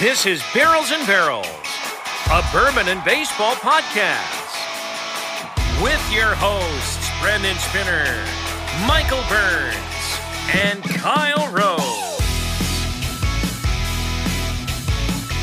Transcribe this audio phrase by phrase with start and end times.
[0.00, 1.46] This is Barrels and Barrels,
[2.32, 4.48] a bourbon and baseball podcast.
[5.82, 8.06] With your hosts, Brandon Spinner,
[8.86, 9.76] Michael Burns,
[10.54, 12.10] and Kyle Rose.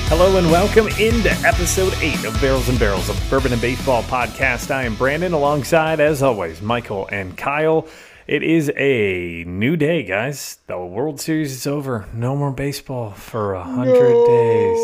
[0.10, 4.72] Hello and welcome into episode 8 of Barrels and Barrels of Bourbon and Baseball podcast.
[4.72, 7.88] I am Brandon alongside, as always, Michael and Kyle.
[8.28, 10.58] It is a new day, guys.
[10.68, 12.10] The World Series is over.
[12.14, 14.80] No more baseball for a hundred days.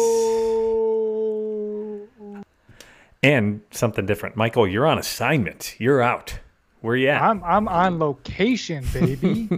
[3.22, 4.38] And something different.
[4.38, 5.76] Michael, you're on assignment.
[5.78, 6.40] You're out.
[6.80, 7.22] Where you at?
[7.22, 9.50] I'm I'm on location, baby.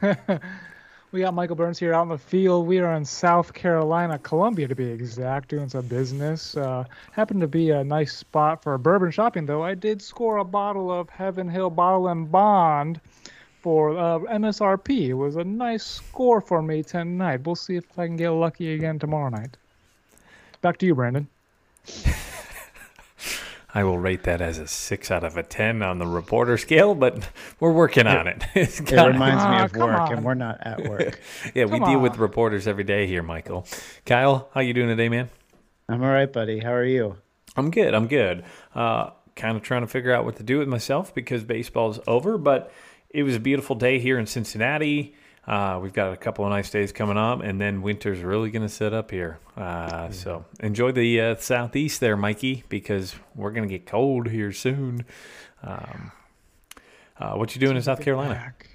[1.10, 2.66] we got Michael Burns here out in the field.
[2.66, 6.56] We are in South Carolina, Columbia to be exact, doing some business.
[6.56, 9.62] Uh, happened to be a nice spot for bourbon shopping, though.
[9.62, 13.00] I did score a bottle of Heaven Hill Bottle and Bond
[13.62, 15.08] for uh, MSRP.
[15.08, 17.46] It was a nice score for me tonight.
[17.46, 19.56] We'll see if I can get lucky again tomorrow night.
[20.60, 21.28] Back to you, Brandon.
[23.74, 26.94] I will rate that as a six out of a ten on the reporter scale,
[26.94, 27.28] but
[27.60, 28.42] we're working on it.
[28.54, 30.12] It's It got- reminds me Ah, of work, on.
[30.12, 31.20] and we're not at work.
[31.54, 33.66] yeah, we Come deal with reporters every day here, Michael.
[34.06, 35.28] Kyle, how you doing today, man?
[35.88, 36.60] I'm all right, buddy.
[36.60, 37.16] How are you?
[37.56, 37.94] I'm good.
[37.94, 38.44] I'm good.
[38.74, 42.38] Uh, kind of trying to figure out what to do with myself because baseball's over,
[42.38, 42.72] but
[43.10, 45.14] it was a beautiful day here in Cincinnati.
[45.48, 48.62] Uh, we've got a couple of nice days coming up, and then winter's really going
[48.62, 49.38] to set up here.
[49.56, 54.52] Uh, so enjoy the uh, southeast there, Mikey, because we're going to get cold here
[54.52, 55.06] soon.
[55.62, 56.12] Um,
[57.18, 58.34] uh, what you doing in South Carolina?
[58.34, 58.68] Back.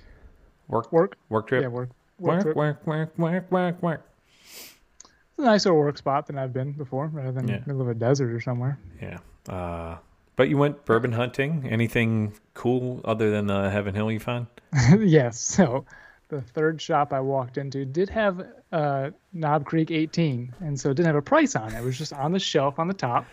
[0.68, 1.18] Work, Work.
[1.30, 1.62] work trip.
[1.62, 1.90] Yeah, work.
[2.18, 2.34] Work.
[2.38, 2.56] work, trip.
[2.56, 4.10] work, work, work, work, work.
[4.56, 7.60] It's a nicer work spot than I've been before, rather than Yeah.
[7.68, 8.80] middle of a desert or somewhere.
[9.00, 9.20] Yeah.
[9.48, 9.98] Uh,
[10.36, 11.68] but you went bourbon hunting.
[11.70, 14.48] Anything cool other than the Heaven Hill you found?
[15.00, 15.40] yes.
[15.40, 15.86] So
[16.34, 20.96] the third shop I walked into did have uh, Knob Creek 18, and so it
[20.96, 21.78] didn't have a price on it.
[21.78, 23.26] It was just on the shelf on the top.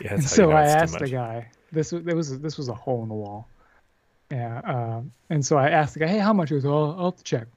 [0.00, 1.48] Yeah, And so I asked the guy.
[1.72, 3.48] This was it was this was a hole in the wall.
[4.30, 4.60] Yeah.
[4.64, 7.16] Uh, and so I asked the guy, "Hey, how much?" He goes, "Oh, I'll have
[7.16, 7.48] to check."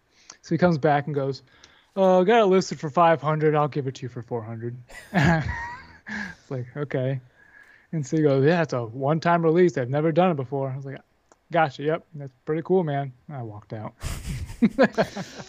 [0.41, 1.43] So he comes back and goes,
[1.95, 3.55] "Oh, I got it listed for 500.
[3.55, 4.77] I'll give it to you for 400."
[5.13, 5.47] it's
[6.49, 7.19] like okay.
[7.91, 9.77] And so he goes, "Yeah, it's a one-time release.
[9.77, 11.01] I've never done it before." I was like,
[11.51, 11.83] "Gotcha.
[11.83, 13.93] Yep, that's pretty cool, man." I walked out.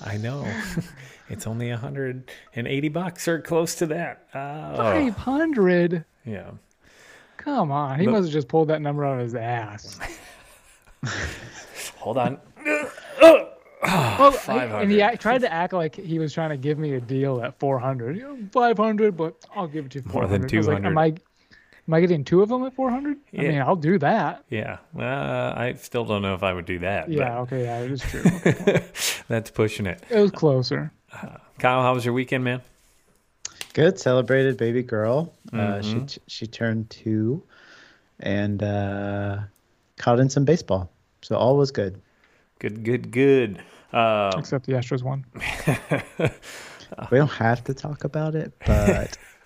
[0.04, 0.46] I know.
[1.28, 4.26] it's only 180 bucks or close to that.
[4.34, 4.72] Ah.
[4.72, 6.04] Oh, 500.
[6.24, 6.50] yeah.
[7.36, 7.98] Come on.
[7.98, 9.98] He But- must have just pulled that number out of his ass.
[11.98, 12.38] Hold on.
[13.82, 17.40] Well, and he tried to act like he was trying to give me a deal
[17.42, 18.16] at 400.
[18.16, 20.28] You know, 500, but I'll give it to you More 400.
[20.28, 20.86] than I like, 200.
[20.86, 21.14] am I
[21.90, 23.16] am I getting two of them at 400?
[23.36, 24.44] I mean, I'll do that.
[24.48, 24.78] Yeah.
[24.96, 27.10] Uh, I still don't know if I would do that.
[27.10, 28.22] Yeah, okay, yeah, it is true.
[28.44, 30.00] But that's pushing it.
[30.08, 30.92] it was closer.
[31.58, 32.60] Kyle, how was your weekend, man?
[33.72, 33.98] Good.
[33.98, 35.32] Celebrated baby girl.
[35.52, 36.06] Uh, Mm-hmm.
[36.06, 37.42] she she turned two,
[38.20, 39.38] and uh,
[39.98, 40.90] caught in some baseball.
[41.22, 42.00] So all was good.
[42.60, 43.60] Good, good, good.
[43.92, 45.24] Uh, Except the Astros won.
[47.12, 49.16] We don't have to talk about it, but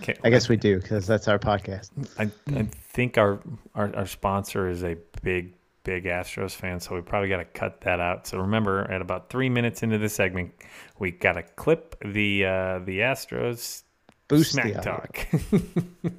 [0.00, 1.90] okay, I guess we do because that's our podcast.
[2.18, 3.40] I, I think our,
[3.74, 5.54] our our sponsor is a big
[5.86, 8.26] big Astros fan, so we probably got to cut that out.
[8.26, 10.52] So remember, at about three minutes into the segment,
[10.98, 13.84] we got to clip the uh, the Astros
[14.28, 14.92] Boost smack the audio.
[14.92, 15.28] talk,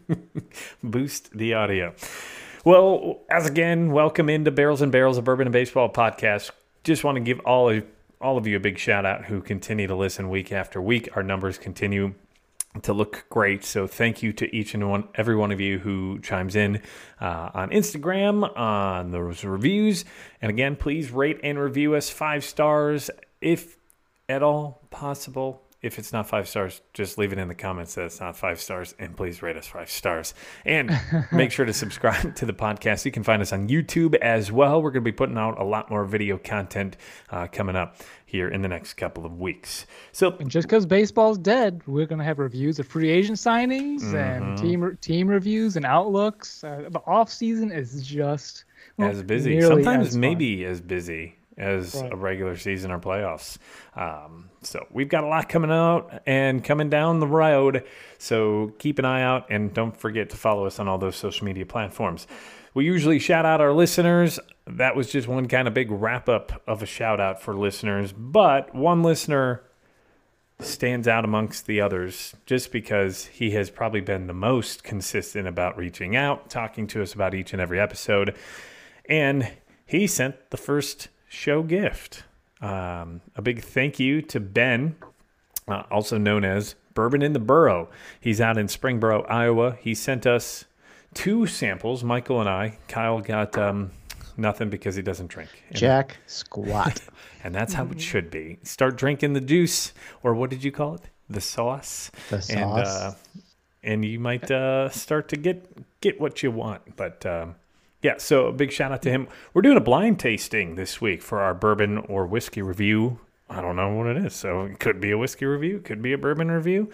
[0.84, 1.94] boost the audio.
[2.64, 6.52] Well, as again, welcome into Barrels and Barrels of Bourbon and Baseball podcast.
[6.86, 7.84] Just want to give all of
[8.22, 11.10] all of you a big shout out who continue to listen week after week.
[11.16, 12.14] Our numbers continue
[12.82, 13.64] to look great.
[13.64, 16.82] So thank you to each and one, every one of you who chimes in
[17.20, 20.06] uh, on Instagram, on those reviews.
[20.42, 23.10] And again, please rate and review us five stars
[23.42, 23.78] if
[24.30, 25.67] at all possible.
[25.82, 28.60] If it's not five stars, just leave it in the comments that it's not five
[28.60, 30.34] stars, and please rate us five stars.
[30.66, 30.92] And
[31.32, 33.06] make sure to subscribe to the podcast.
[33.06, 34.82] You can find us on YouTube as well.
[34.82, 36.98] We're going to be putting out a lot more video content
[37.30, 39.86] uh, coming up here in the next couple of weeks.
[40.12, 44.16] So And just because baseball's dead, we're gonna have reviews of free agent signings Mm-hmm.
[44.18, 46.62] and team team reviews and outlooks.
[46.64, 48.66] Uh, the off season is just
[48.98, 49.62] well, as busy.
[49.62, 52.14] Sometimes as maybe as busy as Right.
[52.14, 53.58] a regular season or playoffs.
[53.96, 57.84] Um, so we've got a lot coming out and coming down the road.
[58.18, 61.46] So keep an eye out and don't forget to follow us on all those social
[61.46, 62.28] media platforms.
[62.74, 64.40] We usually shout out our listeners.
[64.68, 68.12] That was just one kind of big wrap up of a shout out for listeners,
[68.14, 69.64] but one listener
[70.60, 75.78] stands out amongst the others just because he has probably been the most consistent about
[75.78, 78.36] reaching out, talking to us about each and every episode.
[79.08, 79.52] And
[79.86, 82.24] he sent the first show gift.
[82.62, 84.96] Um, a big thank you to Ben,
[85.68, 87.90] uh, also known as Bourbon in the Boro.
[88.20, 89.72] He's out in Springboro, Ohio.
[89.72, 90.66] He sent us
[91.14, 92.80] two samples, Michael and I.
[92.88, 93.92] Kyle got um,
[94.38, 95.50] nothing because he doesn't drink.
[95.70, 97.02] And, Jack squat.
[97.44, 98.58] and that's how it should be.
[98.64, 99.94] Start drinking the juice,
[100.24, 101.02] or what did you call it?
[101.30, 102.10] The sauce.
[102.30, 103.16] The And, uh, sauce.
[103.84, 106.96] and you might uh, start to get get what you want.
[106.96, 107.56] But um,
[108.02, 109.28] yeah, so a big shout out to him.
[109.54, 113.20] We're doing a blind tasting this week for our bourbon or whiskey review.
[113.50, 116.14] I don't know what it is, so it could be a whiskey review, could be
[116.14, 116.92] a bourbon review.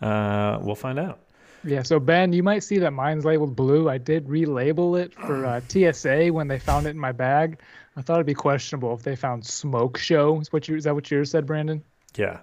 [0.00, 1.20] Uh, we'll find out.
[1.64, 3.88] Yeah, so Ben, you might see that mine's labeled blue.
[3.88, 7.58] I did relabel it for uh, TSA when they found it in my bag.
[7.96, 10.40] I thought it'd be questionable if they found smoke show.
[10.40, 11.82] Is what you is that what yours said, Brandon?
[12.14, 12.38] Yeah,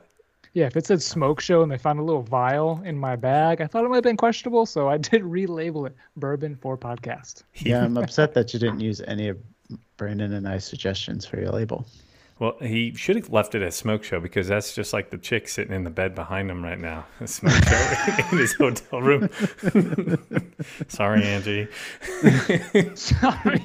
[0.53, 3.59] Yeah, if it said smoke show and they found a little vial in my bag,
[3.59, 7.43] I thought it might have been questionable, so I did relabel it bourbon for podcast.
[7.55, 9.37] yeah, I'm upset that you didn't use any of
[9.97, 11.85] Brandon and I's suggestions for your label.
[12.39, 15.47] Well, he should have left it as smoke show because that's just like the chick
[15.47, 17.05] sitting in the bed behind him right now.
[17.19, 19.29] A smoke show in his hotel room.
[20.87, 21.67] Sorry, Angie.
[22.95, 23.63] Sorry.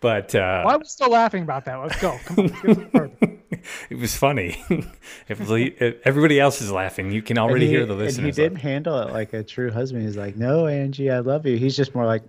[0.00, 1.76] But uh, Why are we still laughing about that?
[1.76, 2.18] Let's go.
[2.24, 3.29] Come on,
[3.62, 3.90] let's get to the bourbon.
[3.90, 4.64] it was funny.
[5.28, 8.36] if, if everybody else is laughing, you can already he, hear the and he listeners.
[8.36, 10.04] did like, handle it like a true husband.
[10.04, 12.22] He's like, "No, Angie, I love you." He's just more like,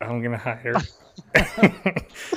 [0.00, 0.74] I'm gonna hire.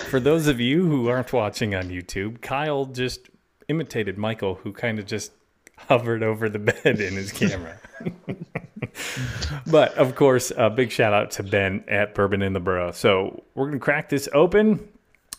[0.09, 3.29] For those of you who aren't watching on YouTube, Kyle just
[3.67, 5.31] imitated Michael, who kind of just
[5.77, 7.79] hovered over the bed in his camera.
[9.67, 12.91] but of course, a big shout out to Ben at Bourbon in the Boro.
[12.91, 14.87] So we're gonna crack this open.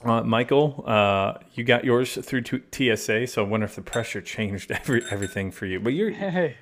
[0.05, 4.21] Uh, Michael, uh, you got yours through to TSA, so I wonder if the pressure
[4.37, 5.81] changed every everything for you.
[5.81, 6.57] But you're, Hey,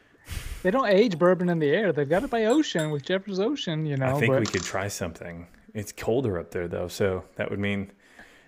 [0.62, 1.92] they don't age bourbon in the air.
[1.92, 4.16] They've got it by ocean with Jefferson's Ocean, you know.
[4.16, 5.46] I think but we could try something.
[5.75, 7.90] It's colder up there though, so that would mean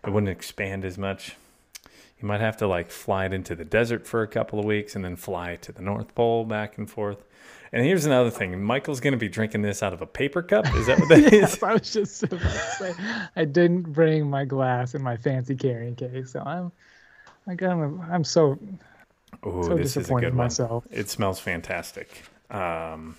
[0.06, 1.36] it wouldn't expand as much.
[2.20, 4.96] You might have to like fly it into the desert for a couple of weeks
[4.96, 7.25] and then fly to the North Pole back and forth.
[7.72, 10.66] And here's another thing: Michael's going to be drinking this out of a paper cup.
[10.74, 11.32] Is that what that is?
[11.32, 12.48] Yes, I was just about to
[12.78, 12.94] say
[13.34, 16.70] I didn't bring my glass in my fancy carrying case, so I'm,
[17.46, 18.58] I got, I'm so
[19.42, 20.44] Oh, so this is a disappointed good one.
[20.46, 20.86] myself.
[20.90, 22.22] It smells fantastic.
[22.50, 23.16] Um,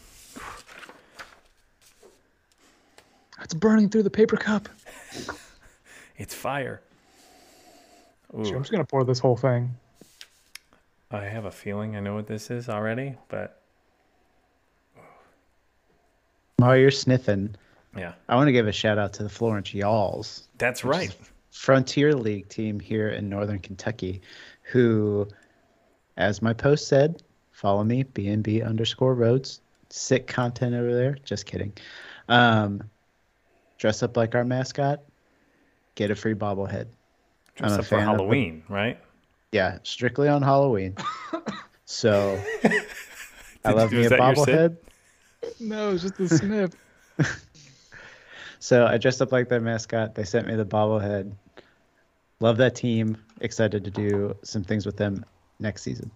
[3.44, 4.68] It's burning through the paper cup.
[6.18, 6.82] it's fire.
[8.38, 9.76] Ooh, Sure, I'm just gonna pour this whole thing.
[11.12, 13.62] I have a feeling I know what this is already, but
[16.58, 17.56] "While you're sniffing,
[17.96, 21.16] yeah, I want to give a shout out to the Florence Y'alls, that's right.
[21.52, 24.22] Frontier League team here in Northern Kentucky,
[24.62, 25.28] who,
[26.16, 29.62] as my post said, follow me BNB underscore roads.
[29.90, 31.18] Sick content over there.
[31.24, 31.74] Just kidding.
[32.30, 32.84] Um,
[33.78, 35.02] dress up like our mascot.
[35.96, 36.86] Get a free bobblehead.
[37.60, 39.00] I'm Dress a up for Halloween, right?
[39.52, 40.96] Yeah, strictly on Halloween.
[41.86, 42.40] so
[43.66, 44.78] I love me a bobblehead.
[45.60, 46.74] No, it's just a snip.
[48.60, 50.16] So I dressed up like their mascot.
[50.16, 51.34] They sent me the bobblehead.
[52.40, 53.18] Love that team.
[53.42, 55.26] Excited to do some things with them
[55.60, 56.12] next season.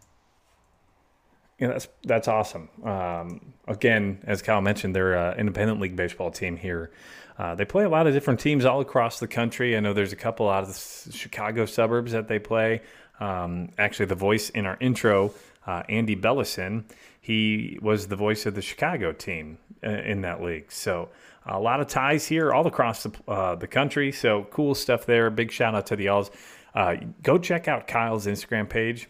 [1.60, 2.70] Yeah, that's that's awesome.
[2.84, 6.92] Um, again, as Kyle mentioned, they're an independent league baseball team here.
[7.38, 9.78] Uh, they play a lot of different teams all across the country.
[9.78, 12.82] I know there's a couple out of the Chicago suburbs that they play.
[13.20, 15.34] Um, actually, the voice in our intro,
[15.68, 16.86] uh, Andy Bellison,
[17.22, 20.72] he was the voice of the Chicago team uh, in that league.
[20.72, 21.10] So
[21.46, 24.12] a lot of ties here all across the, uh, the country.
[24.12, 25.30] So cool stuff there.
[25.30, 26.32] Big shout out to the Y'alls.
[26.74, 29.08] Uh, go check out Kyle's Instagram page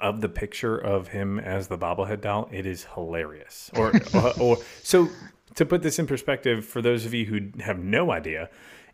[0.00, 3.70] of the picture of him as the bobblehead doll, it is hilarious.
[3.76, 5.08] Or, or, or so
[5.54, 8.48] to put this in perspective, for those of you who have no idea,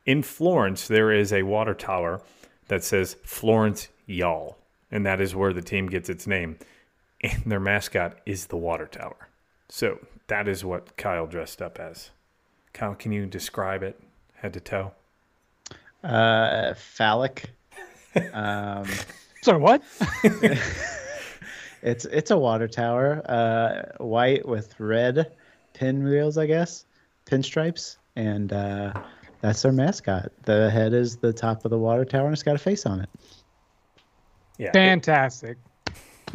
[0.07, 2.23] in Florence there is a water tower
[2.69, 4.59] that says Florence Y'all,
[4.91, 6.59] and that is where the team gets its name.
[7.21, 9.29] And their mascot is the water tower.
[9.69, 9.99] So
[10.29, 12.11] that is what Kyle dressed up as.
[12.73, 14.01] Kyle, can you describe it
[14.35, 14.93] head to toe?
[16.05, 17.51] Uh, phallic.
[18.33, 18.87] Um,
[19.43, 19.83] Sorry, what?
[21.83, 25.33] it's it's a water tower, uh, white with red
[25.75, 26.85] pinwheels, I guess,
[27.27, 28.93] pinstripes, and uh,
[29.41, 30.33] that's their mascot.
[30.45, 33.01] The head is the top of the water tower, and it's got a face on
[33.01, 33.09] it.
[34.59, 35.57] Yeah, Fantastic.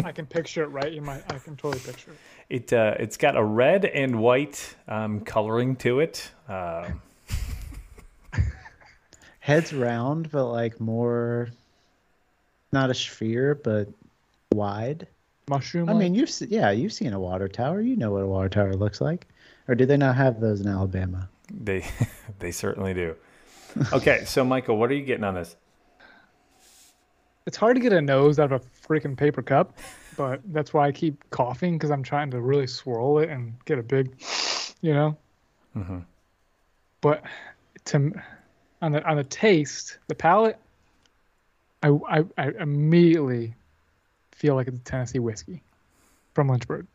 [0.04, 1.22] I can picture it right in my.
[1.30, 2.18] I can totally picture it.
[2.50, 6.30] It uh, it's got a red and white um, coloring to it.
[6.48, 7.02] Um,
[9.40, 11.50] Head's round, but like more,
[12.72, 13.90] not a sphere, but
[14.52, 15.08] wide.
[15.50, 15.90] Mushroom.
[15.90, 17.82] I mean, you've se- yeah, you've seen a water tower.
[17.82, 19.28] You know what a water tower looks like,
[19.68, 21.30] or do they not have those in Alabama?
[21.52, 21.86] They
[22.40, 23.16] they certainly do.
[23.92, 25.56] Okay, so Michael, what are you getting on this?
[27.46, 29.78] It's hard to get a nose out of a freaking paper cup,
[30.16, 33.80] but that's why I keep coughing because I'm trying to really swirl it and get
[33.80, 34.16] a big,
[34.82, 35.18] you know.
[35.76, 36.00] Mm-hmm.
[37.02, 37.24] But
[37.86, 38.14] to
[38.82, 40.58] on the on the taste, the palate,
[41.82, 43.56] I I, I immediately
[44.32, 45.64] feel like it's a Tennessee whiskey
[46.34, 46.88] from Lynchburg.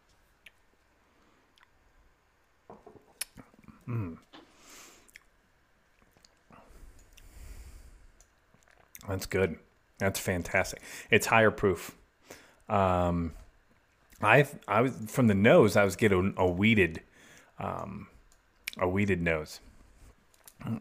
[9.08, 9.58] That's good.
[9.98, 10.80] That's fantastic.
[11.10, 11.96] It's higher proof.
[12.68, 13.32] Um,
[14.22, 15.76] I I was from the nose.
[15.76, 17.02] I was getting a weeded,
[17.58, 18.08] um,
[18.78, 19.60] a weeded nose.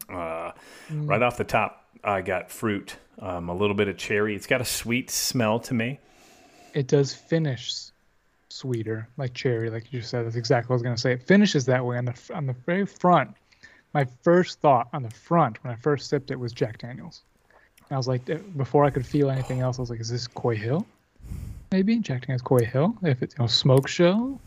[0.08, 0.52] Uh,
[0.90, 4.34] Right off the top, I got fruit, um, a little bit of cherry.
[4.34, 6.00] It's got a sweet smell to me.
[6.74, 7.90] It does finish
[8.48, 10.26] sweeter, like cherry, like you just said.
[10.26, 11.12] That's exactly what I was gonna say.
[11.12, 13.36] It finishes that way on the on the very front.
[13.94, 17.22] My first thought on the front when I first sipped it was Jack Daniels.
[17.90, 18.26] I was like,
[18.56, 20.86] before I could feel anything else, I was like, is this Coy Hill?
[21.72, 22.94] Maybe injecting as Coy Hill.
[23.02, 24.38] If it's you know smoke show,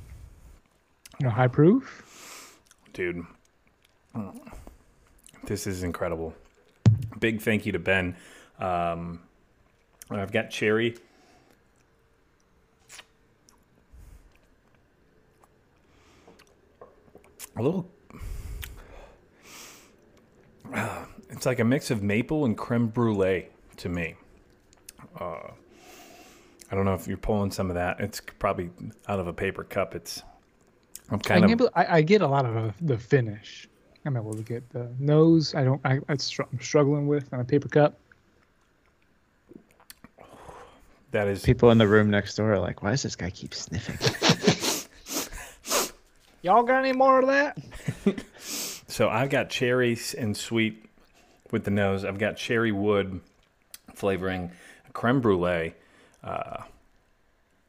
[1.19, 2.57] you know high proof.
[2.93, 3.25] dude.
[5.45, 6.33] This is incredible.
[7.19, 8.15] Big thank you to Ben.
[8.59, 9.21] Um,
[10.09, 10.97] I've got cherry.
[17.57, 17.87] A little.
[21.31, 23.47] It's like a mix of maple and creme brulee
[23.77, 24.15] to me.
[25.19, 25.51] Uh,
[26.69, 27.99] I don't know if you're pulling some of that.
[27.99, 28.69] It's probably
[29.07, 29.95] out of a paper cup.
[29.95, 30.23] It's.
[31.09, 31.51] I'm I, kind of.
[31.51, 33.67] able, I, I get a lot of uh, the finish.
[34.05, 35.53] I'm able to get the nose.
[35.55, 35.81] I don't.
[35.85, 37.97] I, I str- I'm struggling with on a paper cup.
[41.11, 43.53] That is People in the room next door are like, why does this guy keep
[43.53, 43.97] sniffing?
[46.41, 47.57] Y'all got any more of that?
[48.91, 50.85] So I've got cherries and sweet
[51.51, 52.05] with the nose.
[52.05, 53.21] I've got cherry wood
[53.93, 54.51] flavoring,
[54.93, 55.73] creme brulee.
[56.23, 56.63] Uh,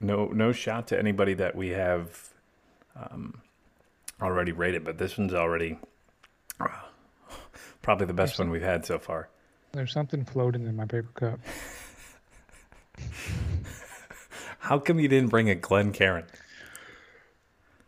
[0.00, 2.30] no, no shot to anybody that we have
[2.96, 3.40] um,
[4.20, 5.78] already rated, but this one's already
[6.60, 6.68] uh,
[7.82, 9.28] probably the best one we've had so far.
[9.72, 11.40] There's something floating in my paper cup.
[14.58, 16.24] How come you didn't bring a Glencairn?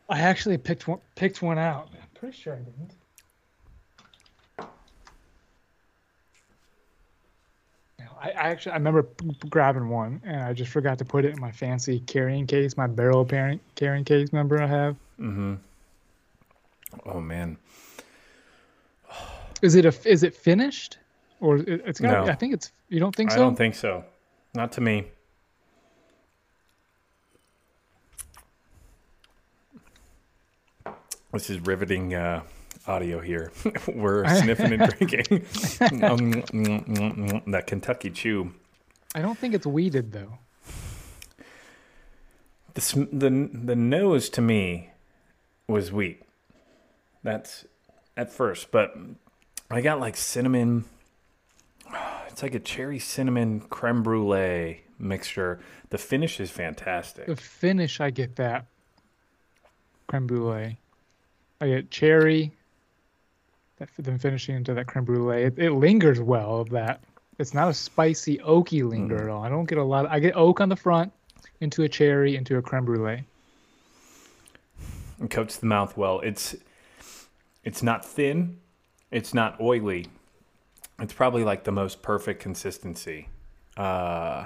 [0.08, 1.88] I actually picked one, picked one out.
[1.92, 2.94] I'm pretty sure I didn't.
[8.24, 9.06] I, I actually I remember
[9.50, 12.86] grabbing one and I just forgot to put it in my fancy carrying case, my
[12.86, 14.32] barrel parent carrying case.
[14.32, 14.96] Remember I have.
[15.20, 15.54] Mm-hmm.
[17.06, 17.58] Oh man,
[19.60, 20.98] Is it a is it finished,
[21.40, 22.26] or it, it's got?
[22.26, 22.32] No.
[22.32, 22.70] I think it's.
[22.88, 23.36] You don't think so?
[23.36, 24.04] I don't think so.
[24.54, 25.06] Not to me.
[31.32, 32.42] This is riveting uh,
[32.86, 33.52] audio here.
[33.86, 35.26] We're sniffing and drinking
[35.80, 38.52] Um, mm, mm, mm, that Kentucky Chew.
[39.14, 40.38] I don't think it's weeded though.
[42.74, 44.90] The sm- the the nose to me
[45.68, 46.22] was wheat.
[47.22, 47.64] That's
[48.16, 48.94] at first, but
[49.70, 50.84] I got like cinnamon.
[52.34, 55.60] It's like a cherry cinnamon creme brulee mixture.
[55.90, 57.26] The finish is fantastic.
[57.26, 58.66] The finish, I get that
[60.08, 60.78] creme brulee.
[61.60, 62.50] I get cherry.
[63.78, 65.42] That then finishing into that creme brulee.
[65.42, 67.02] It, it lingers well of that.
[67.38, 69.42] It's not a spicy oaky linger at all.
[69.42, 70.06] I don't get a lot.
[70.06, 71.12] I get oak on the front,
[71.60, 73.24] into a cherry, into a creme brulee.
[75.18, 76.20] and coats the mouth well.
[76.20, 76.54] It's
[77.64, 78.58] it's not thin,
[79.10, 80.06] it's not oily.
[81.00, 83.28] It's probably like the most perfect consistency.
[83.76, 84.44] Uh,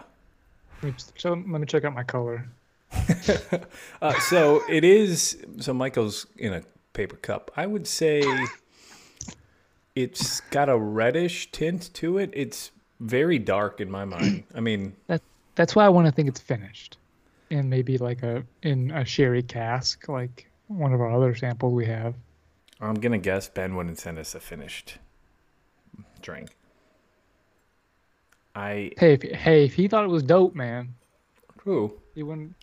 [0.82, 2.49] Let me, so, let me check out my color.
[4.00, 5.44] uh, so it is.
[5.58, 6.62] So Michael's in a
[6.94, 7.50] paper cup.
[7.54, 8.23] I would say
[10.02, 12.31] it's got a reddish tint to it.
[12.33, 14.45] It's very dark in my mind.
[14.55, 15.23] I mean, That
[15.57, 16.99] that's why I want to think it's finished,
[17.50, 21.87] and maybe like a in a sherry cask, like one of our other samples we
[21.87, 22.14] have.
[22.81, 24.99] I'm gonna guess Ben wouldn't send us a finished
[26.23, 26.57] drink.
[28.55, 30.95] I Hey, if, hey, if he thought it was dope, man,
[31.64, 32.55] who he wouldn't.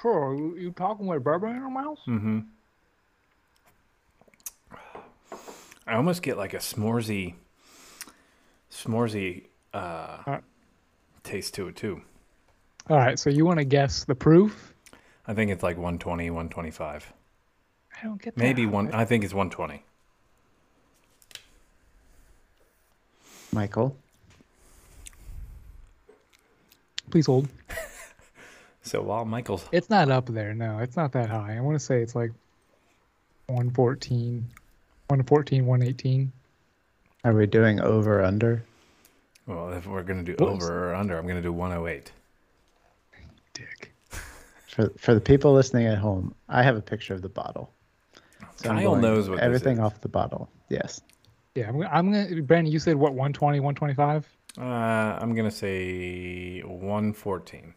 [0.00, 1.98] Sure, you, you talking with bourbon in your mouth?
[2.08, 2.40] Mm-hmm.
[5.92, 7.34] I almost get like a s'moresy,
[8.70, 9.42] s'moresy
[9.74, 10.38] uh, Uh.
[11.22, 12.00] taste to it too.
[12.88, 14.72] All right, so you want to guess the proof?
[15.26, 17.12] I think it's like 120, 125.
[18.00, 18.40] I don't get that.
[18.42, 18.90] Maybe one.
[18.94, 19.84] I think it's 120.
[23.52, 23.94] Michael,
[27.10, 27.48] Please hold.
[28.84, 30.54] So while Michael's It's not up there.
[30.54, 31.56] No, it's not that high.
[31.56, 32.32] I want to say it's like
[33.46, 34.44] 114,
[35.12, 36.32] 114, 118.
[37.24, 38.64] are we doing over under?
[39.46, 42.10] Well, if we're gonna do What over or under, I'm gonna do 108.
[43.52, 43.92] Dick.
[44.68, 47.70] For for the people listening at home, I have a picture of the bottle.
[48.56, 49.80] So I'm Kyle knows what this everything is.
[49.80, 50.48] off the bottle.
[50.70, 51.02] Yes.
[51.54, 52.40] Yeah, I'm, gonna- I'm gonna.
[52.42, 53.12] Brandon, you said what?
[53.12, 54.26] 120, 125.
[54.56, 57.74] Uh, I'm gonna say 114.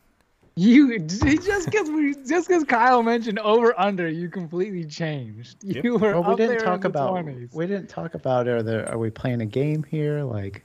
[0.58, 5.58] You just because we just because Kyle mentioned over under, you completely changed.
[5.64, 5.84] Yep.
[5.84, 7.54] You were Well, we up didn't there in talk the about 20s.
[7.54, 10.24] we didn't talk about are there are we playing a game here?
[10.24, 10.64] Like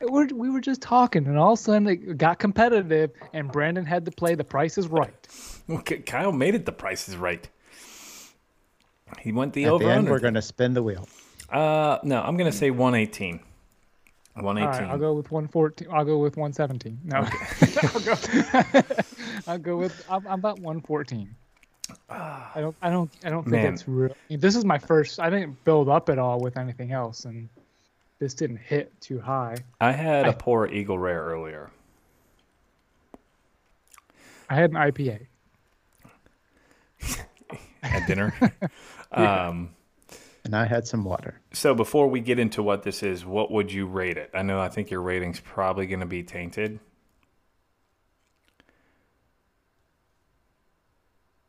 [0.00, 3.84] We're, we were just talking, and all of a sudden it got competitive, and Brandon
[3.86, 5.14] had to play The Price is Right.
[5.70, 6.66] Okay, Kyle made it.
[6.66, 7.48] The price is right.
[9.20, 10.10] He went the at over the end, under.
[10.10, 11.08] we're going to spin the wheel.
[11.48, 13.38] Uh, no, I'm gonna say 118.
[14.34, 14.62] 118.
[14.62, 15.88] All right, I'll go with 114.
[15.92, 16.98] I'll go with 117.
[17.04, 17.16] No,
[17.82, 18.92] I'll go.
[19.46, 20.04] I'll go with.
[20.10, 21.34] I'm, I'm about 114.
[22.08, 22.76] I don't.
[22.80, 23.10] I don't.
[23.24, 23.74] I don't think Man.
[23.74, 24.14] it's real.
[24.30, 25.20] This is my first.
[25.20, 27.48] I didn't build up at all with anything else, and
[28.18, 29.56] this didn't hit too high.
[29.80, 31.70] I had I- a poor Eagle Rare earlier.
[34.48, 35.26] I had an IPA.
[37.82, 38.34] at dinner.
[39.12, 39.70] um,
[40.44, 41.40] And I had some water.
[41.52, 44.30] so before we get into what this is, what would you rate it?
[44.34, 46.80] I know I think your rating's probably going to be tainted.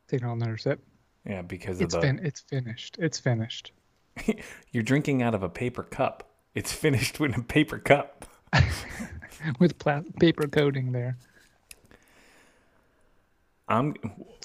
[0.08, 0.80] Taking another sip.
[1.26, 2.98] Yeah, because It's of the fin- It's finished.
[3.00, 3.72] It's finished.
[4.72, 6.30] you're drinking out of a paper cup.
[6.54, 8.26] It's finished with a paper cup.
[9.60, 11.18] with pla- paper coating there.
[13.68, 13.96] I'm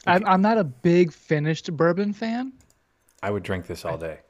[0.07, 2.53] I'm, I'm not a big finished bourbon fan.
[3.23, 4.21] I would drink this all day.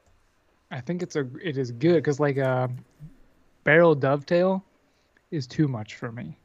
[0.71, 2.69] I think it's a it is good because like a
[3.63, 4.63] barrel dovetail
[5.31, 6.37] is too much for me.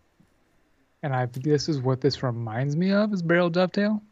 [1.03, 4.03] And I this is what this reminds me of is barrel dovetail.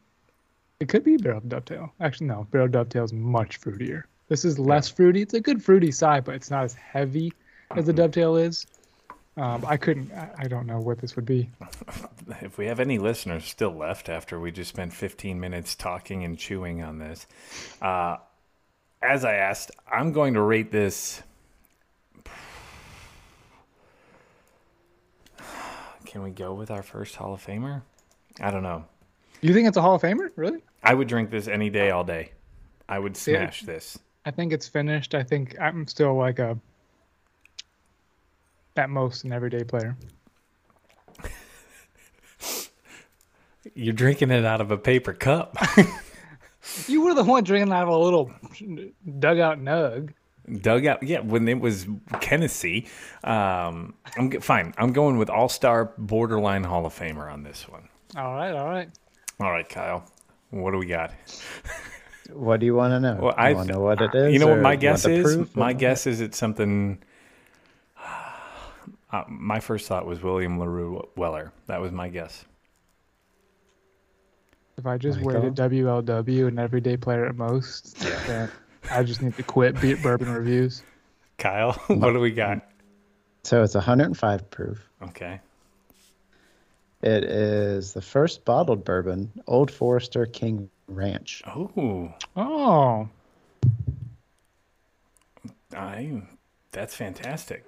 [0.80, 1.92] It could be barrel dovetail.
[2.00, 4.04] Actually, no, barrel dovetail is much fruitier.
[4.28, 5.22] This is less fruity.
[5.22, 7.32] It's a good fruity side, but it's not as heavy
[7.76, 8.66] as the dovetail is.
[9.36, 10.12] Um, I couldn't.
[10.12, 11.50] I, I don't know what this would be.
[12.40, 16.38] If we have any listeners still left after we just spent 15 minutes talking and
[16.38, 17.26] chewing on this,
[17.82, 18.18] uh,
[19.02, 21.22] as I asked, I'm going to rate this.
[26.04, 27.82] Can we go with our first Hall of Famer?
[28.40, 28.84] I don't know.
[29.40, 30.30] You think it's a Hall of Famer?
[30.36, 30.62] Really?
[30.82, 32.32] I would drink this any day, all day.
[32.88, 33.98] I would smash this.
[34.24, 35.14] I think it's finished.
[35.14, 36.58] I think I'm still like a
[38.76, 39.96] at most an everyday player.
[43.74, 45.56] You're drinking it out of a paper cup.
[46.86, 48.30] You were the one drinking out of a little
[49.18, 50.12] dugout nug.
[50.60, 51.20] Dug out, yeah.
[51.20, 51.86] When it was
[52.20, 52.86] Tennessee,
[53.24, 54.74] um, I'm fine.
[54.76, 57.88] I'm going with All Star borderline Hall of Famer on this one.
[58.16, 58.88] All right, all right.
[59.40, 60.04] All right, Kyle.
[60.50, 61.12] What do we got?
[62.32, 63.18] What do you want to know?
[63.20, 64.32] Well, I want to know what it is?
[64.32, 65.22] You know what my guess is?
[65.22, 65.56] proof?
[65.56, 67.02] My guess is it's something.
[69.10, 71.52] Uh, my first thought was William Larue Weller.
[71.66, 72.46] That was my guess.
[74.82, 75.42] If I just Michael?
[75.42, 78.50] waited WLW an everyday player at most, then
[78.90, 80.82] I just need to quit beat bourbon reviews.
[81.38, 82.68] Kyle, what do we got?
[83.44, 84.88] So it's 105 proof.
[85.00, 85.38] Okay.
[87.00, 91.44] It is the first bottled bourbon, Old Forester King Ranch.
[91.46, 93.08] Oh, Oh,
[95.76, 96.22] I.
[96.72, 97.66] That's fantastic.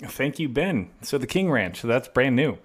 [0.00, 0.90] Thank you, Ben.
[1.00, 1.80] So the King Ranch.
[1.80, 2.56] So that's brand new.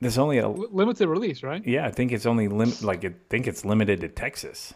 [0.00, 1.66] There's only a limited release, right?
[1.66, 4.74] Yeah, I think it's only lim- like I think it's limited to Texas.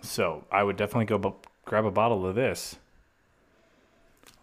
[0.00, 2.76] So I would definitely go bu- grab a bottle of this.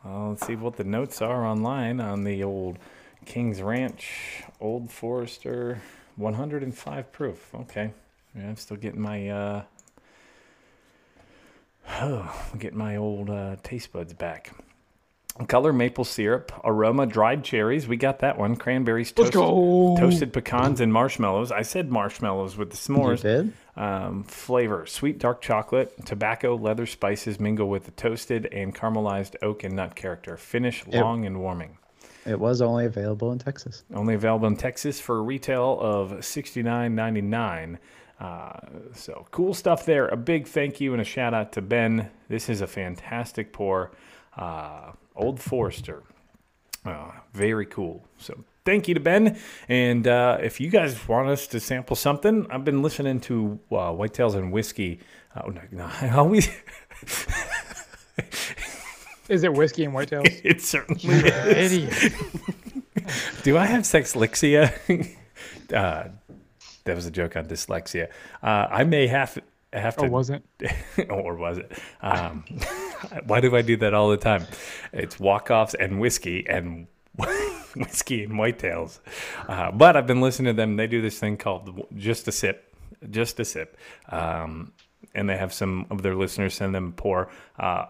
[0.03, 2.77] Well, let's see what the notes are online on the old
[3.25, 5.81] King's Ranch Old Forester
[6.15, 7.53] 105 proof.
[7.53, 7.91] Okay,
[8.35, 9.63] yeah, I'm still getting my uh,
[12.01, 14.53] oh, getting my old uh, taste buds back.
[15.47, 17.87] Color maple syrup, aroma dried cherries.
[17.87, 18.57] We got that one.
[18.57, 19.95] Cranberries, Let's toasted, go.
[19.97, 21.51] toasted pecans, and marshmallows.
[21.51, 23.21] I said marshmallows with the You s'mores.
[23.21, 23.53] did?
[23.77, 29.63] Um, flavor sweet dark chocolate, tobacco, leather spices mingle with the toasted and caramelized oak
[29.63, 30.35] and nut character.
[30.35, 31.01] Finish Yep.
[31.01, 31.77] long and warming.
[32.25, 33.85] It was only available in Texas.
[33.93, 37.79] Only available in Texas for a retail of sixty nine ninety nine.
[38.19, 38.59] Uh,
[38.93, 40.09] so cool stuff there.
[40.09, 42.09] A big thank you and a shout out to Ben.
[42.27, 43.91] This is a fantastic pour.
[44.39, 46.03] Uh, Old Forester.
[46.85, 48.05] Uh, very cool.
[48.17, 49.37] So thank you to Ben.
[49.67, 53.75] And uh, if you guys want us to sample something, I've been listening to uh,
[53.91, 54.99] Whitetails and Whiskey.
[55.35, 56.49] Oh, no, no, I always.
[59.27, 60.41] Is it whiskey and white whitetails?
[60.45, 61.71] it certainly is.
[61.73, 62.13] Idiot.
[63.43, 64.73] Do I have sexlixia?
[65.73, 66.07] uh,
[66.85, 68.07] that was a joke on dyslexia.
[68.41, 69.37] Uh, I may have
[69.71, 70.43] have to, Or wasn't?
[71.09, 71.71] or was it?
[72.01, 72.43] Um,
[73.25, 74.45] why do I do that all the time?
[74.93, 76.87] It's walk offs and whiskey, and
[77.75, 78.99] whiskey and whitetails.
[79.47, 80.75] Uh, but I've been listening to them.
[80.77, 82.73] They do this thing called Just a Sip,
[83.09, 83.77] Just a Sip.
[84.09, 84.73] Um,
[85.15, 87.29] and they have some of their listeners send them pour.
[87.57, 87.85] Uh,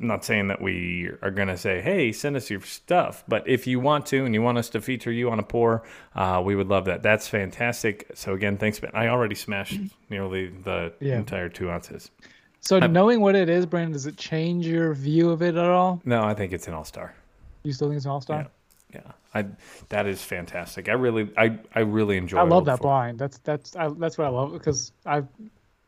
[0.00, 3.24] I'm not saying that we are going to say, hey, send us your stuff.
[3.26, 5.82] But if you want to and you want us to feature you on a pour,
[6.14, 7.02] uh, we would love that.
[7.02, 8.08] That's fantastic.
[8.14, 8.78] So, again, thanks.
[8.78, 8.92] Ben.
[8.94, 11.16] I already smashed nearly the Yeah.
[11.16, 12.12] entire two ounces.
[12.60, 16.00] So knowing what it is, Brandon, does it change your view of it at all?
[16.04, 17.14] No, I think it's an all star.
[17.62, 18.46] You still think it's an all star?
[18.92, 19.00] Yeah.
[19.04, 19.12] Yeah.
[19.34, 19.46] I,
[19.90, 20.88] that is fantastic.
[20.88, 23.18] I really, I, I really enjoy I love that blind.
[23.18, 25.28] That's that's I, that's what I love because I've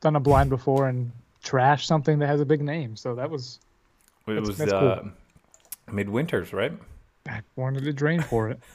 [0.00, 1.11] done a blind before and
[1.42, 2.96] trashed something that has a big name.
[2.96, 3.59] So that was
[4.26, 5.94] It That's- was that's uh, cool.
[5.94, 6.72] midwinters, right?
[7.28, 8.61] I wanted to drain for it.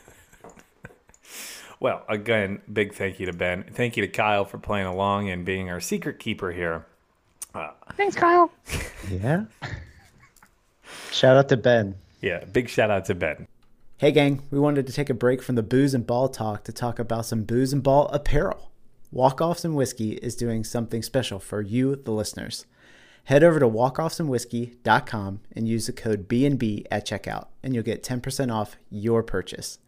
[1.80, 3.66] Well, again, big thank you to Ben.
[3.74, 6.86] Thank you to Kyle for playing along and being our secret keeper here.
[7.96, 8.52] Thanks, Kyle.
[9.10, 9.46] Yeah.
[11.12, 11.96] Shout out to Ben.
[12.22, 13.48] Yeah, big shout out to Ben.
[13.98, 16.74] Hey, gang, we wanted to take a break from the booze and ball talk to
[16.74, 18.72] talk about some booze and ball apparel.
[19.12, 22.66] Walk Offs and Whiskey is doing something special for you, the listeners.
[23.26, 28.54] Head over to walkoffsandwhiskey.com and use the code BNB at checkout, and you'll get 10%
[28.54, 29.80] off your purchase.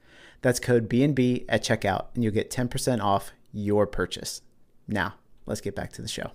[0.41, 4.41] That's code BNB at checkout, and you'll get 10% off your purchase.
[4.87, 6.31] Now, let's get back to the show.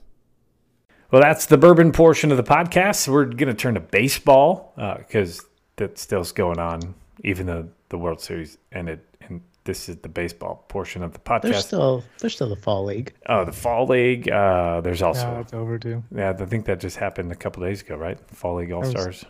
[1.12, 3.06] Well, that's the bourbon portion of the podcast.
[3.06, 5.44] We're going to turn to baseball because
[5.76, 9.00] that still's going on, even though the World Series ended.
[9.20, 11.62] And this is the baseball portion of the There's podcast.
[11.66, 13.12] still there's still the fall league.
[13.28, 14.28] oh, the Fall League.
[14.30, 16.02] Uh, there's Yeah, also, that's over too.
[16.16, 18.18] yeah, I think that just happened a couple days ago, right?
[18.30, 19.24] Fall League All Stars.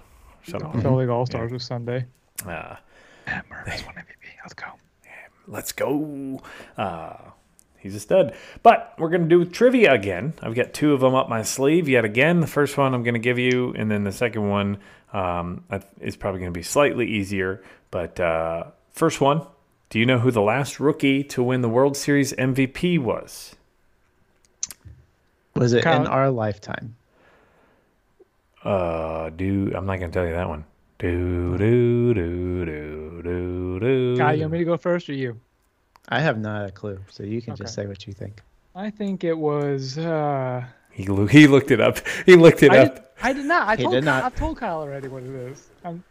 [0.46, 0.80] Something.
[0.82, 2.06] Fall League All Stars was Sunday.
[2.46, 2.76] Uh,
[3.26, 4.06] Matt Murray's one MVP.
[4.44, 4.66] Let's go.
[5.48, 6.40] let's go.
[6.76, 7.16] Uh,
[7.82, 8.34] he's a stud.
[8.62, 10.34] But we're going to do trivia again.
[10.40, 12.40] I've got two of them up my sleeve yet again.
[12.40, 14.78] The first one I'm going to give you, and then the second one
[15.12, 15.64] um,
[16.00, 17.62] is probably going to be slightly easier.
[17.90, 19.46] But uh, first one
[19.92, 23.54] do you know who the last rookie to win the World Series MVP was?
[25.54, 26.96] Was it Kyle- in our lifetime?
[28.64, 30.64] Uh, do I'm not going to tell you that one.
[30.98, 34.16] Do do do do do do.
[34.16, 35.38] Kyle, you want me to go first or you?
[36.08, 37.62] I have not a clue, so you can Okay.
[37.64, 38.40] just say what you think.
[38.74, 39.98] I think it was.
[39.98, 41.98] Uh, He lo- he looked it up.
[42.26, 42.94] He looked it I, up.
[42.94, 43.68] did, I did not.
[43.68, 44.32] I He told did Kyle, not.
[44.32, 45.68] I told Kyle already what it is.
[45.84, 46.02] Um,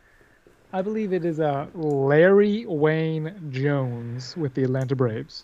[0.73, 5.43] I believe it is uh, Larry Wayne Jones with the Atlanta Braves.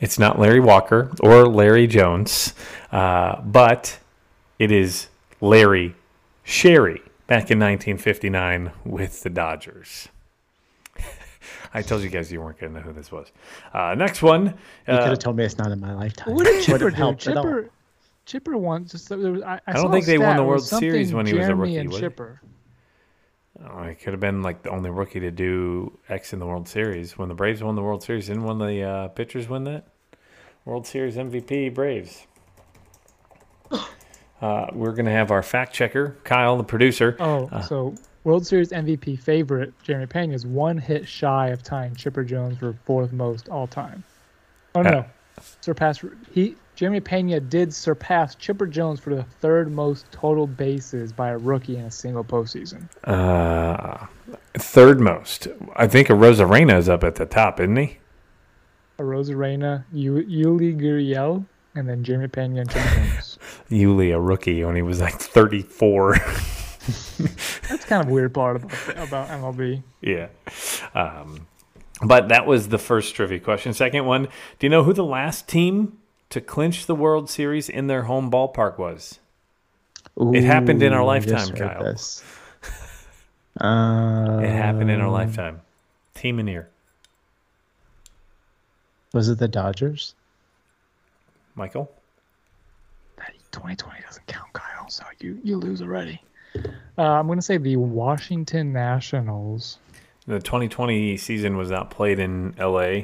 [0.00, 2.54] It's not Larry Walker or Larry Jones,
[2.90, 3.98] uh, but
[4.58, 5.08] it is
[5.40, 5.94] Larry
[6.42, 10.08] Sherry back in 1959 with the Dodgers.
[11.74, 13.32] I told you guys you weren't going to know who this was.
[13.72, 14.46] Uh, next one.
[14.46, 14.52] You
[14.86, 16.34] could Uh, have told me it's not in my lifetime.
[16.34, 16.96] What did Chipper have do?
[16.96, 17.44] helped at all.
[17.44, 17.70] Chipper,
[18.26, 18.84] Chipper won.
[18.86, 21.26] Just there was, I, I, I don't think they won the World Series something when
[21.26, 22.00] he was a rookie, And was it?
[22.02, 22.40] Chipper.
[23.68, 26.68] oh, he could have been like the only rookie to do X in the World
[26.68, 27.16] Series.
[27.16, 29.86] When the Braves won the World Series, didn't one of the uh, pitchers win that?
[30.64, 32.26] World Series MVP, Braves.
[34.40, 37.16] Uh, we're going to have our fact checker, Kyle, the producer.
[37.20, 37.60] Oh, Uh.
[37.62, 42.58] so World Series MVP favorite Jeremy Pena is one hit shy of tying Chipper Jones
[42.58, 44.04] for fourth most all time.
[44.74, 45.04] Oh no,
[45.60, 51.30] surpassed he Jeremy Pena did surpass Chipper Jones for the third most total bases by
[51.30, 52.88] a rookie in a single postseason.
[53.04, 54.06] Uh,
[54.54, 55.48] third most.
[55.76, 57.98] I think a Rosarena is up at the top, isn't he?
[58.98, 63.38] Arozarena, U- Yuli Gurriel, and then Jeremy Pena and Chipper Jones.
[63.70, 66.16] Yuli, a rookie, when he was like 34.
[67.68, 68.72] That's kind of a weird part about
[69.08, 69.82] about MLB.
[70.00, 70.28] yeah.
[70.94, 71.46] Um,
[72.04, 73.72] but that was the first trivia question.
[73.74, 74.24] Second one
[74.58, 75.98] Do you know who the last team
[76.30, 79.20] to clinch the World Series in their home ballpark was?
[80.16, 81.82] It happened in our lifetime, Kyle.
[81.84, 82.22] this.
[83.60, 85.60] Uh, It happened in our lifetime.
[86.14, 86.68] Team in here.
[89.12, 90.14] Was it the Dodgers?
[91.54, 91.90] Michael?
[93.52, 94.88] 2020 doesn't count, Kyle.
[94.88, 96.20] So you you lose already.
[96.98, 99.78] Uh, I'm gonna say the Washington Nationals.
[100.26, 103.02] The 2020 season was not played in LA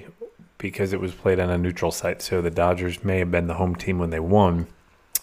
[0.58, 2.22] because it was played on a neutral site.
[2.22, 4.66] So the Dodgers may have been the home team when they won,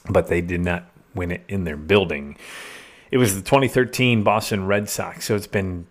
[0.09, 2.37] but they did not win it in their building.
[3.11, 5.25] It was the 2013 Boston Red Sox.
[5.25, 5.87] So it's been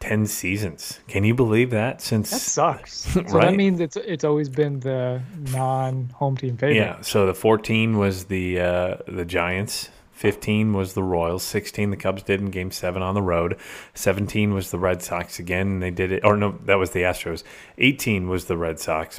[0.00, 1.00] 10 seasons.
[1.08, 2.00] Can you believe that?
[2.00, 3.04] Since That sucks.
[3.12, 6.76] So that means it's it's always been the non-home team favorite.
[6.76, 7.00] yeah.
[7.02, 9.90] So the 14 was the uh, the Giants.
[10.22, 11.42] 15 was the Royals.
[11.42, 13.58] 16 the Cubs did in Game Seven on the road.
[13.94, 15.66] 17 was the Red Sox again.
[15.66, 16.24] and They did it.
[16.24, 17.42] Or no, that was the Astros.
[17.78, 19.18] 18 was the Red Sox.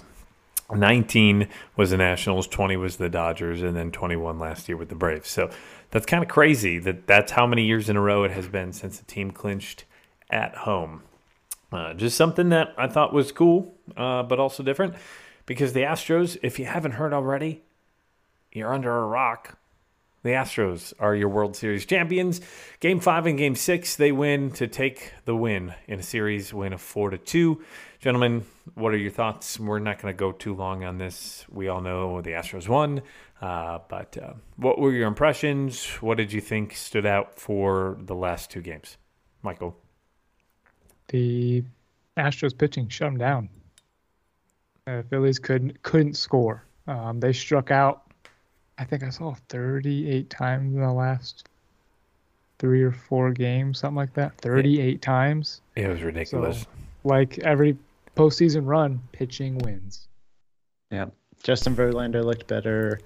[0.73, 4.95] 19 was the Nationals, 20 was the Dodgers, and then 21 last year with the
[4.95, 5.29] Braves.
[5.29, 5.49] So
[5.91, 8.71] that's kind of crazy that that's how many years in a row it has been
[8.71, 9.83] since the team clinched
[10.29, 11.03] at home.
[11.73, 14.95] Uh, just something that I thought was cool, uh, but also different
[15.45, 17.61] because the Astros, if you haven't heard already,
[18.53, 19.57] you're under a rock.
[20.23, 22.39] The Astros are your World Series champions.
[22.79, 26.71] Game five and game six, they win to take the win in a series win
[26.71, 27.61] of four to two.
[27.99, 29.59] Gentlemen, what are your thoughts?
[29.59, 31.45] We're not going to go too long on this.
[31.49, 33.01] We all know the Astros won,
[33.41, 35.85] uh, but uh, what were your impressions?
[35.99, 38.95] What did you think stood out for the last two games,
[39.41, 39.75] Michael?
[41.09, 41.65] The
[42.15, 43.49] Astros pitching shut them down.
[44.87, 46.63] Uh, Phillies couldn't couldn't score.
[46.87, 48.03] Um, they struck out.
[48.77, 51.47] I think I saw 38 times in the last
[52.59, 54.37] three or four games, something like that.
[54.37, 55.61] 38 times.
[55.75, 56.61] It was ridiculous.
[56.61, 56.67] So,
[57.03, 57.77] like every
[58.15, 60.07] postseason run, pitching wins.
[60.91, 61.07] Yeah.
[61.43, 62.99] Justin Verlander looked better.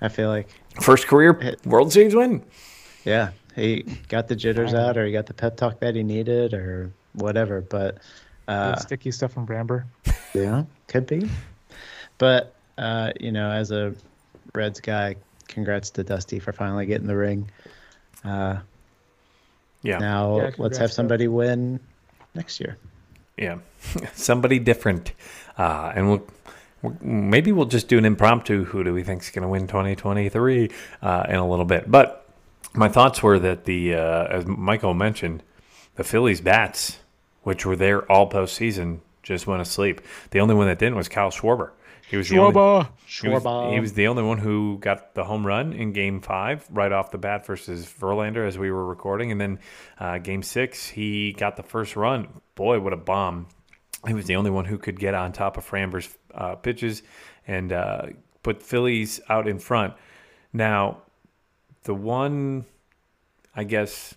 [0.00, 0.48] I feel like
[0.80, 2.44] First career World Series win.
[3.04, 6.54] Yeah, he got the jitters out, or he got the pep talk that he needed,
[6.54, 7.60] or whatever.
[7.60, 7.98] But
[8.46, 9.84] uh, sticky stuff from Framber.
[10.34, 11.28] Yeah, could be.
[12.18, 13.94] But uh, you know, as a
[14.54, 17.50] Reds guy, congrats to Dusty for finally getting the ring.
[18.24, 18.58] Uh,
[19.82, 19.98] yeah.
[19.98, 21.80] Now yeah, let's have somebody win
[22.34, 22.76] next year.
[23.36, 23.58] Yeah,
[24.14, 25.12] somebody different,
[25.56, 26.26] uh, and we'll
[27.00, 28.64] maybe we'll just do an impromptu.
[28.64, 30.70] Who do we think is going to win 2023
[31.02, 31.90] uh, in a little bit?
[31.90, 32.28] But
[32.74, 35.42] my thoughts were that the, uh, as Michael mentioned,
[35.96, 36.98] the Phillies bats,
[37.42, 40.00] which were there all postseason, just went asleep.
[40.30, 41.70] The only one that didn't was Kyle Schwarber.
[42.10, 42.52] He was Schwarber.
[42.52, 42.88] The only,
[43.20, 46.66] he, was, he was the only one who got the home run in Game Five
[46.70, 49.58] right off the bat versus Verlander as we were recording, and then
[49.98, 52.28] uh, Game Six he got the first run.
[52.54, 53.46] Boy, what a bomb!
[54.06, 57.02] He was the only one who could get on top of Framber's uh, pitches
[57.46, 58.06] and uh,
[58.42, 59.94] put Phillies out in front.
[60.52, 61.02] Now,
[61.82, 62.64] the one,
[63.54, 64.14] I guess,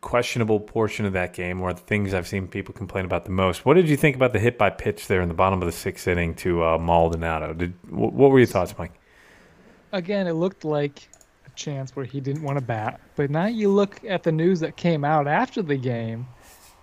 [0.00, 3.64] questionable portion of that game, or the things I've seen people complain about the most.
[3.64, 5.72] What did you think about the hit by pitch there in the bottom of the
[5.72, 7.52] sixth inning to uh, Maldonado?
[7.54, 8.92] Did what were your thoughts, Mike?
[9.92, 11.08] Again, it looked like
[11.46, 14.60] a chance where he didn't want to bat, but now you look at the news
[14.60, 16.26] that came out after the game,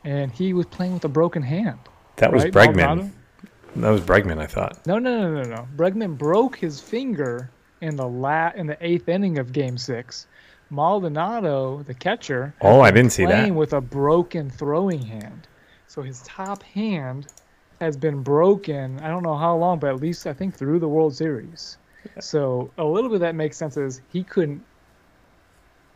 [0.03, 1.79] and he was playing with a broken hand.
[2.17, 2.33] That right?
[2.33, 2.75] was Bregman.
[2.75, 3.11] Maldonado?
[3.75, 4.85] That was Bregman, I thought.
[4.87, 5.67] No, no, no, no, no.
[5.75, 10.27] Bregman broke his finger in the la- in the eighth inning of Game Six
[10.69, 15.47] Maldonado, the catcher, oh, I didn't see that, playing with a broken throwing hand.
[15.87, 17.27] So his top hand
[17.79, 18.99] has been broken.
[18.99, 21.77] I don't know how long, but at least I think through the World Series.
[22.19, 24.63] So a little bit that makes sense is he couldn't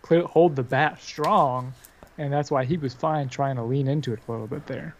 [0.02, 1.74] clear, hold the bat strong,
[2.18, 4.96] and that's why he was fine trying to lean into it a little bit there.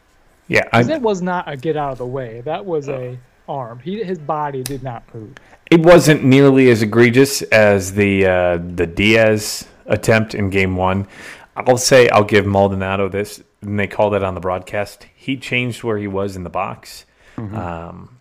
[0.48, 2.42] Yeah, that was not a get out of the way.
[2.42, 3.18] That was a
[3.50, 3.80] arm.
[3.80, 5.36] He his body did not move.
[5.70, 11.08] It wasn't nearly as egregious as the uh, the Diaz attempt in Game One.
[11.56, 15.06] I'll say I'll give Maldonado this, and they called it on the broadcast.
[15.16, 17.56] He changed where he was in the box, mm-hmm.
[17.56, 18.20] um,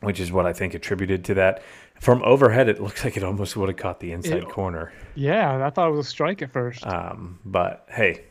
[0.00, 1.62] which is what I think attributed to that.
[2.00, 4.92] From overhead, it looks like it almost would have caught the inside it, corner.
[5.14, 6.86] Yeah, I thought it was a strike at first.
[6.86, 8.24] Um, but hey,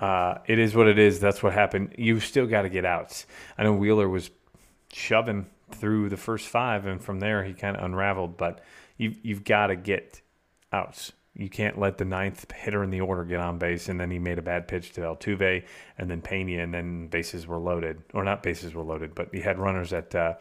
[0.00, 1.20] uh, it is what it is.
[1.20, 1.94] That's what happened.
[1.96, 3.26] You've still got to get outs.
[3.56, 4.30] I know Wheeler was
[4.92, 8.36] shoving through the first five, and from there he kind of unraveled.
[8.36, 8.60] But
[8.96, 10.20] you've you've got to get
[10.72, 11.12] outs.
[11.34, 14.18] You can't let the ninth hitter in the order get on base, and then he
[14.18, 15.64] made a bad pitch to Altuve,
[15.96, 19.40] and then Pena, and then bases were loaded, or not bases were loaded, but he
[19.40, 20.34] had runners at uh,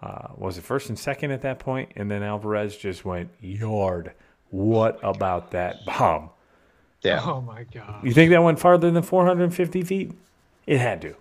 [0.00, 4.12] uh, was it first and second at that point, and then Alvarez just went yard.
[4.50, 6.30] What about that bomb?
[7.02, 7.20] Yeah.
[7.24, 8.04] Oh my god.
[8.04, 10.12] You think that went farther than 450 feet?
[10.66, 11.14] It had to.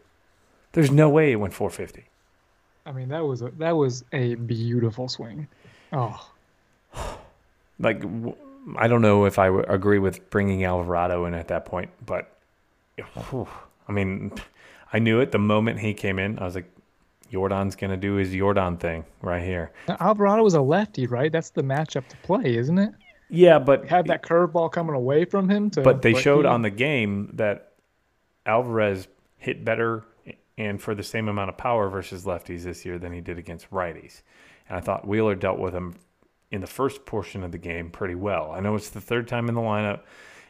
[0.73, 2.07] There's no way it went 450.
[2.87, 5.47] I mean, that was a that was a beautiful swing.
[5.93, 6.31] Oh.
[7.79, 8.03] Like
[8.75, 12.35] I don't know if I agree with bringing Alvarado in at that point, but
[13.29, 13.47] whew,
[13.87, 14.31] I mean,
[14.93, 16.39] I knew it the moment he came in.
[16.39, 16.67] I was like,
[17.31, 19.69] Yordan's gonna do his Yordan thing right here.
[19.87, 21.31] Now, Alvarado was a lefty, right?
[21.31, 22.95] That's the matchup to play, isn't it?
[23.29, 25.69] Yeah, but had that curveball coming away from him.
[25.71, 27.73] To, but they showed he, on the game that
[28.47, 30.03] Alvarez hit better
[30.57, 33.69] and for the same amount of power versus lefties this year than he did against
[33.69, 34.21] righties.
[34.67, 35.95] And I thought Wheeler dealt with him
[36.51, 38.51] in the first portion of the game pretty well.
[38.51, 40.01] I know it's the third time in the lineup,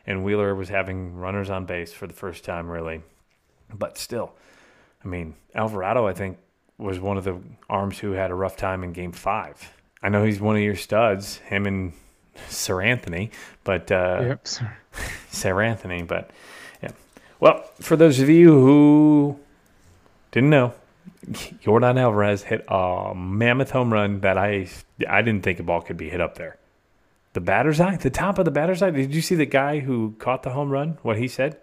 [0.06, 3.02] and Wheeler was having runners on base for the first time, really.
[3.74, 4.34] But still,
[5.04, 6.38] I mean, Alvarado, I think,
[6.78, 9.74] was one of the arms who had a rough time in game five.
[10.02, 11.94] I know he's one of your studs, him and
[12.50, 13.32] Seranthony,
[13.64, 14.72] but uh, yep, sir.
[15.62, 16.32] Anthony, but
[16.82, 16.92] yeah.
[17.40, 19.40] Well, for those of you who
[20.38, 20.76] didn't know,
[21.32, 24.68] Yordan Alvarez hit a mammoth home run that I
[25.10, 26.58] I didn't think a ball could be hit up there.
[27.34, 28.92] The batter's eye, the top of the batter's eye.
[28.92, 31.00] Did you see the guy who caught the home run?
[31.02, 31.58] What he said?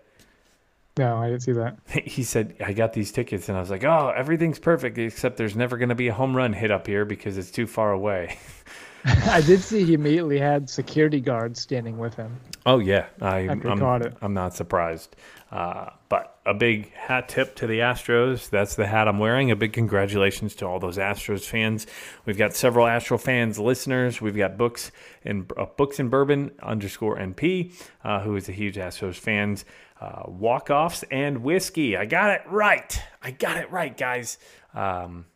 [0.98, 1.78] No, I didn't see that.
[2.04, 5.56] He said, I got these tickets, and I was like, oh, everything's perfect, except there's
[5.56, 8.38] never going to be a home run hit up here because it's too far away.
[9.04, 12.38] I did see he immediately had security guards standing with him.
[12.66, 13.06] Oh, yeah.
[13.20, 14.16] I I'm, caught it.
[14.22, 15.14] I'm not surprised.
[15.50, 18.50] Uh, but a big hat tip to the Astros.
[18.50, 19.50] That's the hat I'm wearing.
[19.50, 21.86] A big congratulations to all those Astros fans.
[22.26, 24.20] We've got several Astro fans listeners.
[24.20, 24.92] We've got books
[25.24, 27.72] and uh, books and bourbon underscore NP,
[28.04, 29.64] uh, who is a huge Astros fans.
[30.00, 31.96] Uh, walk offs and whiskey.
[31.96, 33.00] I got it right.
[33.22, 34.38] I got it right, guys.
[34.74, 35.26] Um,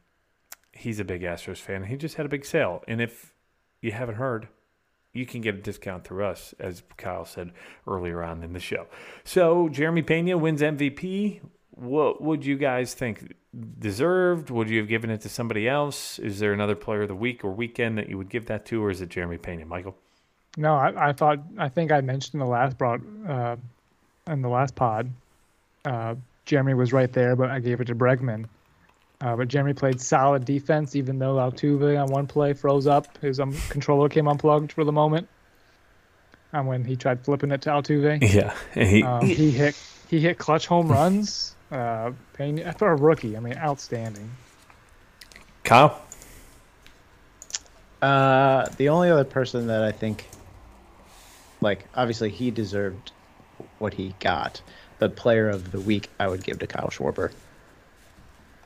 [0.72, 1.84] he's a big Astros fan.
[1.84, 3.34] He just had a big sale, and if
[3.80, 4.48] you haven't heard,
[5.12, 7.52] you can get a discount through us, as Kyle said
[7.86, 8.86] earlier on in the show.
[9.24, 11.40] So Jeremy Pena wins MVP.
[11.70, 13.34] What would you guys think?
[13.78, 14.50] Deserved?
[14.50, 16.18] Would you have given it to somebody else?
[16.18, 18.84] Is there another player of the week or weekend that you would give that to,
[18.84, 19.64] or is it Jeremy Pena?
[19.64, 19.96] Michael?
[20.56, 23.56] No, I, I thought I think I mentioned in the last broad uh,
[24.26, 25.10] in the last pod.
[25.84, 28.46] Uh, Jeremy was right there, but I gave it to Bregman.
[29.20, 33.18] Uh, but Jeremy played solid defense, even though Altuve on one play froze up.
[33.18, 35.28] His um, controller came unplugged for the moment.
[36.52, 39.76] And when he tried flipping it to Altuve, Yeah, he, um, he hit
[40.08, 41.54] he hit clutch home runs.
[41.70, 44.30] Uh, Pena, for a rookie, I mean, outstanding.
[45.64, 46.00] Kyle.
[48.00, 50.26] Uh, the only other person that I think,
[51.60, 53.10] like, obviously he deserved
[53.78, 54.62] what he got,
[54.98, 57.32] but player of the week I would give to Kyle Schwarber.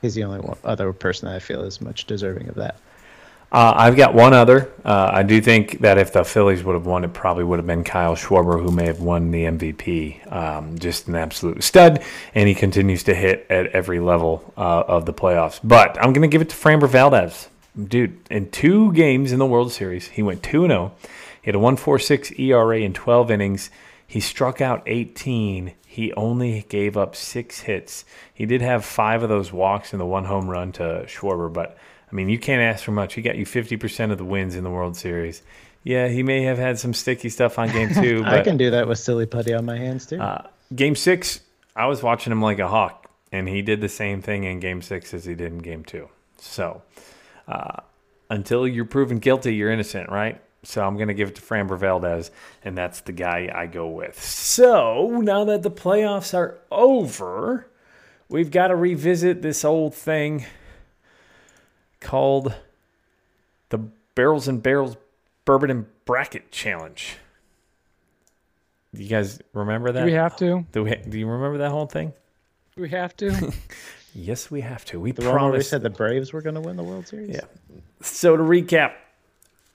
[0.03, 2.77] He's the only one, other person that I feel is much deserving of that.
[3.53, 4.73] Uh, I've got one other.
[4.83, 7.67] Uh, I do think that if the Phillies would have won, it probably would have
[7.67, 10.33] been Kyle Schwarber, who may have won the MVP.
[10.33, 12.03] Um, just an absolute stud,
[12.35, 15.61] and he continues to hit at every level uh, of the playoffs.
[15.63, 17.51] But I'm going to give it to Framber Valdez.
[17.77, 20.93] Dude, in two games in the World Series, he went 2 0.
[21.43, 23.71] He had a 1.46 ERA in 12 innings.
[24.07, 25.75] He struck out 18.
[25.93, 28.07] He only gave up six hits.
[28.33, 31.77] He did have five of those walks and the one home run to Schwarber, but
[32.11, 33.13] I mean, you can't ask for much.
[33.13, 35.43] He got you 50% of the wins in the World Series.
[35.85, 38.89] Yeah, he may have had some sticky stuff on game two, I can do that
[38.89, 40.19] with silly putty on my hands too.
[40.19, 41.41] uh, game six,
[41.77, 44.81] I was watching him like a hawk, and he did the same thing in game
[44.81, 46.09] six as he did in game two.
[46.39, 46.81] So
[47.47, 47.81] uh,
[48.31, 50.41] until you're proven guilty, you're innocent, right?
[50.65, 52.31] So I'm going to give it to Framber Valdez,
[52.65, 54.23] and that's the guy I go with.
[54.23, 57.67] So now that the playoffs are over,
[58.29, 60.47] we've got to revisit this old thing
[62.01, 62.55] called
[63.71, 63.79] the
[64.15, 64.97] Barrels and Barrels
[65.45, 67.17] Bourbon and Bracket Challenge.
[68.93, 70.01] You guys remember that?
[70.01, 70.65] Do we have to?
[70.71, 72.13] Do, we, do you remember that whole thing?
[72.77, 73.53] Do we have to?
[74.15, 75.01] Yes, we have to.
[75.01, 75.71] We the one where we promised.
[75.71, 77.31] said the Braves were going to win the World Series.
[77.31, 77.41] Yeah.
[78.03, 78.93] So to recap,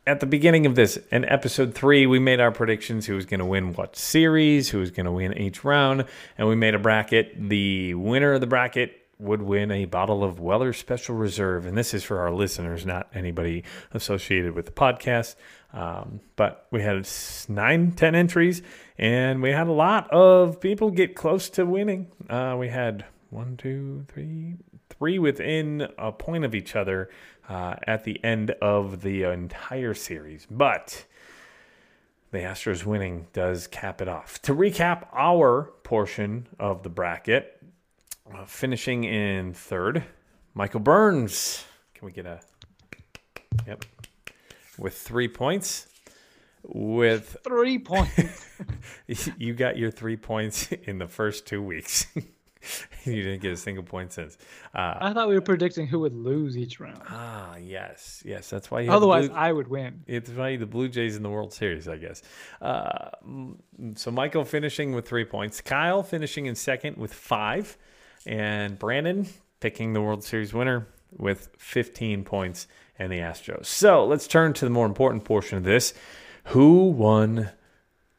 [0.08, 3.41] at the beginning of this, in episode three, we made our predictions: who was going
[3.41, 6.06] to win what series, who was going to win each round,
[6.38, 7.50] and we made a bracket.
[7.50, 11.93] The winner of the bracket would win a bottle of Weller Special Reserve, and this
[11.93, 15.36] is for our listeners, not anybody associated with the podcast.
[15.74, 17.08] Um, but we had
[17.50, 18.62] nine, ten entries,
[18.98, 22.08] and we had a lot of people get close to winning.
[22.30, 23.06] Uh, we had
[23.38, 24.56] one, two, three,
[24.89, 27.08] three within a point of each other
[27.47, 30.47] uh, at the end of the entire series.
[30.50, 31.06] But
[32.32, 34.41] the Astros winning does cap it off.
[34.41, 37.62] To recap our portion of the bracket,
[38.34, 40.04] uh, finishing in third,
[40.56, 41.63] Michael Burns.
[41.93, 42.39] Can we get a.
[43.67, 43.86] Yep.
[44.80, 45.86] With three points.
[46.63, 48.47] With Three points.
[49.38, 52.08] you got your three points in the first two weeks.
[53.06, 54.38] you didn't get a single point since.
[54.73, 57.01] Uh, I thought we were predicting who would lose each round.
[57.10, 58.89] ah, yes, yes, that's why you.
[58.89, 60.03] have the Otherwise, Blue- I would win.
[60.08, 62.21] it's why the Blue Jays in the World Series, I guess.
[62.62, 63.10] Uh,
[63.95, 67.77] so Michael finishing with three points, Kyle finishing in second with five,
[68.25, 69.27] and Brandon
[69.60, 72.67] picking the World Series winner with 15 points
[72.99, 73.65] and the Astros.
[73.67, 75.93] So let's turn to the more important portion of this.
[76.45, 77.49] Who won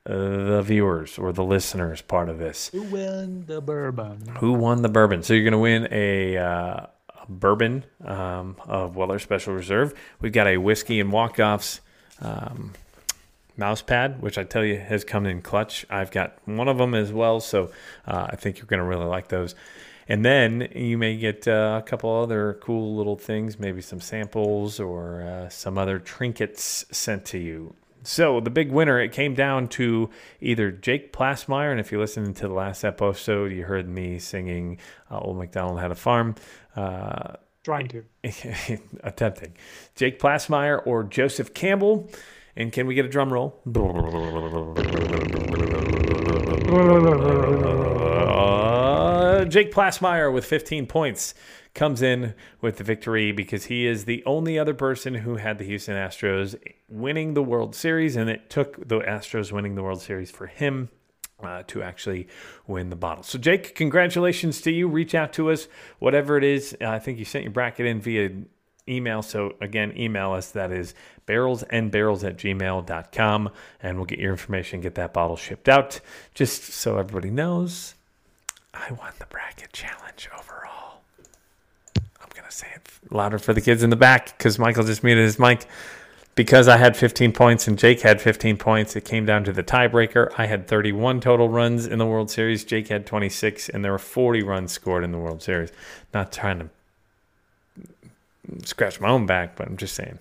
[0.09, 2.69] the viewers or the listeners part of this?
[2.69, 4.27] Who win the bourbon?
[4.39, 5.23] Who won the bourbon?
[5.23, 6.87] So you're going to win a, uh,
[7.21, 9.95] a bourbon um, of Weller Special Reserve.
[10.21, 11.81] We've got a whiskey and walk-offs
[12.21, 12.73] um,
[13.57, 15.85] mouse pad, which I tell you has come in clutch.
[15.91, 17.71] I've got one of them as well, so
[18.07, 19.55] uh, I think you're going to really like those.
[20.11, 24.81] And then you may get uh, a couple other cool little things, maybe some samples
[24.81, 27.75] or uh, some other trinkets sent to you.
[28.09, 30.09] So the big winner, it came down to
[30.41, 34.79] either Jake Plasmeyer, and if you listened to the last episode, you heard me singing
[35.11, 36.35] uh, "Old MacDonald Had a Farm."
[36.75, 37.35] Uh,
[37.65, 38.05] Trying to.
[39.05, 39.53] attempting
[39.95, 42.11] Jake Plasmeyer or Joseph Campbell.
[42.57, 43.61] And can we get a drum roll?
[49.49, 51.35] Jake Plassmeyer with 15 points
[51.75, 55.65] comes in with the victory because he is the only other person who had the
[55.65, 60.31] Houston Astros winning the World Series, and it took the Astros winning the World Series
[60.31, 60.89] for him
[61.43, 62.27] uh, to actually
[62.67, 63.23] win the bottle.
[63.23, 64.89] So, Jake, congratulations to you.
[64.89, 65.69] Reach out to us,
[65.99, 66.77] whatever it is.
[66.81, 68.31] Uh, I think you sent your bracket in via
[68.89, 69.23] email.
[69.23, 70.51] So, again, email us.
[70.51, 70.95] That is
[71.27, 73.51] barrels and barrels at gmail.com,
[73.83, 76.01] and we'll get your information, get that bottle shipped out.
[76.35, 77.95] Just so everybody knows,
[78.79, 81.01] I won the bracket challenge overall.
[81.97, 85.03] I'm going to say it louder for the kids in the back because Michael just
[85.03, 85.67] muted his mic
[86.39, 89.65] because I had 15 points and Jake had 15 points, it came down to the
[89.65, 90.33] tiebreaker.
[90.39, 92.63] I had 31 total runs in the World Series.
[92.65, 95.73] Jake had 26, and there were 40 runs scored in the World Series.
[96.15, 96.69] Not trying to
[98.65, 100.21] scratch my own back, but I'm just saying.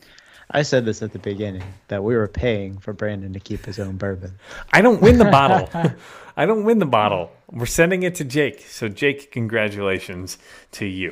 [0.49, 3.77] I said this at the beginning that we were paying for Brandon to keep his
[3.77, 4.33] own bourbon.
[4.73, 5.69] I don't win the bottle.
[6.37, 7.31] I don't win the bottle.
[7.51, 8.61] We're sending it to Jake.
[8.61, 10.37] So, Jake, congratulations
[10.73, 11.11] to you.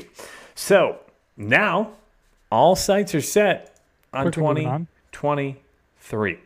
[0.53, 0.99] So,
[1.35, 1.93] now
[2.51, 3.79] all sites are set
[4.13, 4.87] on Quickly moving on.
[5.11, 6.39] 2023,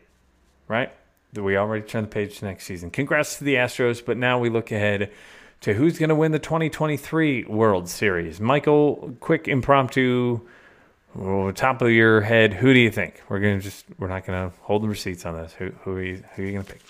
[0.66, 0.92] right?
[1.34, 2.90] We already turned the page to next season.
[2.90, 5.12] Congrats to the Astros, but now we look ahead
[5.60, 8.40] to who's going to win the 2023 World Series.
[8.40, 10.40] Michael, quick impromptu,
[11.16, 12.54] oh, top of your head.
[12.54, 13.22] Who do you think?
[13.28, 15.52] We're gonna just we're not gonna hold the receipts on this.
[15.52, 16.80] Who who are you, who are you gonna pick?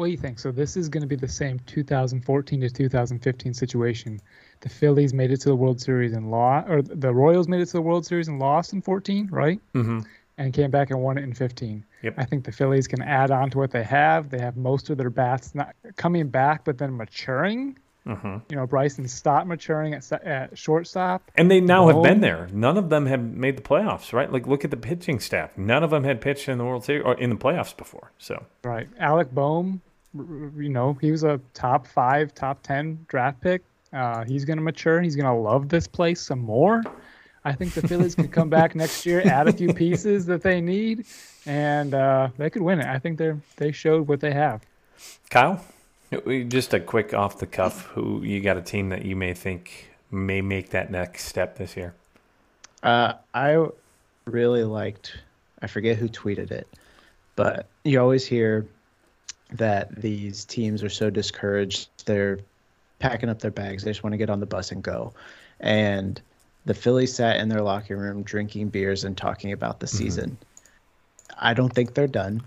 [0.00, 0.38] What do you think?
[0.38, 4.18] So this is going to be the same 2014 to 2015 situation.
[4.60, 7.66] The Phillies made it to the World Series and lost, or the Royals made it
[7.66, 9.60] to the World Series and lost in 14, right?
[9.74, 9.98] Mm-hmm.
[10.38, 11.84] And came back and won it in 15.
[12.00, 12.14] Yep.
[12.16, 14.30] I think the Phillies can add on to what they have.
[14.30, 17.76] They have most of their bats not coming back, but then maturing.
[18.06, 18.36] Mm-hmm.
[18.48, 21.30] You know, Bryson Stott maturing at, at shortstop.
[21.34, 22.48] And they now have been there.
[22.50, 24.32] None of them have made the playoffs, right?
[24.32, 25.58] Like look at the pitching staff.
[25.58, 28.12] None of them had pitched in the World Series or in the playoffs before.
[28.16, 28.88] So Right.
[28.98, 29.82] Alec Bohm,
[30.14, 33.62] you know, he was a top five, top 10 draft pick.
[33.92, 35.00] Uh, he's going to mature.
[35.00, 36.82] He's going to love this place some more.
[37.44, 40.60] I think the Phillies could come back next year, add a few pieces that they
[40.60, 41.06] need,
[41.46, 42.86] and uh, they could win it.
[42.86, 44.62] I think they're they showed what they have.
[45.30, 45.64] Kyle,
[46.48, 47.86] just a quick off the cuff.
[47.86, 51.76] Who you got a team that you may think may make that next step this
[51.76, 51.94] year?
[52.82, 53.66] Uh, I
[54.26, 55.16] really liked,
[55.62, 56.68] I forget who tweeted it,
[57.36, 58.66] but you always hear
[59.52, 61.88] that these teams are so discouraged.
[62.06, 62.38] They're
[62.98, 63.82] packing up their bags.
[63.82, 65.12] They just want to get on the bus and go.
[65.60, 66.20] And
[66.64, 70.36] the Phillies sat in their locker room drinking beers and talking about the season.
[71.38, 72.42] I don't think they're done.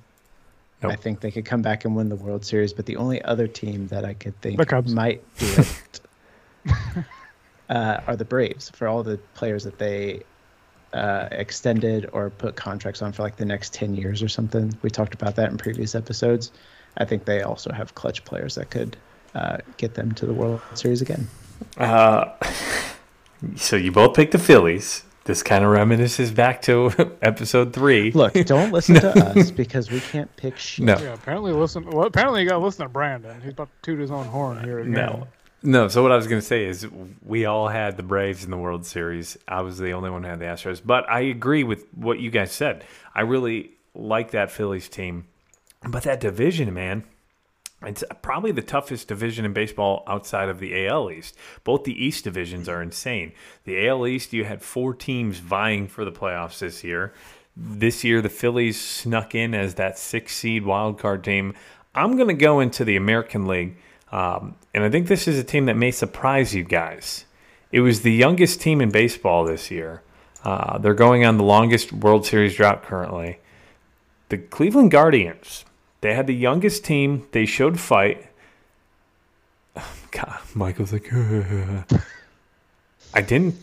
[0.84, 3.48] I think they could come back and win the World Series, but the only other
[3.48, 6.02] team that I could think might do it
[7.70, 10.24] uh, are the Braves for all the players that they
[10.94, 14.78] uh, extended or put contracts on for like the next 10 years or something.
[14.82, 16.52] We talked about that in previous episodes.
[16.98, 18.98] I think they also have clutch players that could
[19.36, 21.28] uh, get them to the World Series again.
[21.78, 22.32] Uh,
[23.56, 25.04] so you both picked the Phillies.
[25.26, 26.92] This kind of reminisces back to
[27.22, 28.12] episode three.
[28.12, 30.86] Look, don't listen to us because we can't pick shit.
[30.86, 30.98] No.
[30.98, 31.90] Yeah, apparently listen.
[31.90, 33.40] Well, apparently you got to listen to Brandon.
[33.42, 34.80] He's about to toot his own horn here.
[34.80, 34.92] Again.
[34.92, 35.28] No.
[35.66, 36.86] No, so what I was going to say is
[37.24, 39.38] we all had the Braves in the World Series.
[39.48, 40.82] I was the only one who had the Astros.
[40.86, 42.84] But I agree with what you guys said.
[43.16, 45.26] I really like that Phillies team.
[45.86, 47.04] But that division, man,
[47.86, 51.36] it's probably the toughest division in baseball outside of the AL East.
[51.64, 53.34] Both the East divisions are insane.
[53.66, 57.14] The AL East, you had four teams vying for the playoffs this year.
[57.56, 61.54] This year, the Phillies snuck in as that six seed wild card team.
[61.94, 63.78] I'm going to go into the American League,
[64.12, 67.26] um, and I think this is a team that may surprise you guys.
[67.72, 70.02] It was the youngest team in baseball this year.
[70.44, 73.40] Uh, they're going on the longest World Series drought currently.
[74.30, 75.66] The Cleveland Guardians.
[76.04, 77.26] They had the youngest team.
[77.32, 78.28] They showed fight.
[80.12, 81.10] God, Michael's like,
[83.14, 83.56] I didn't.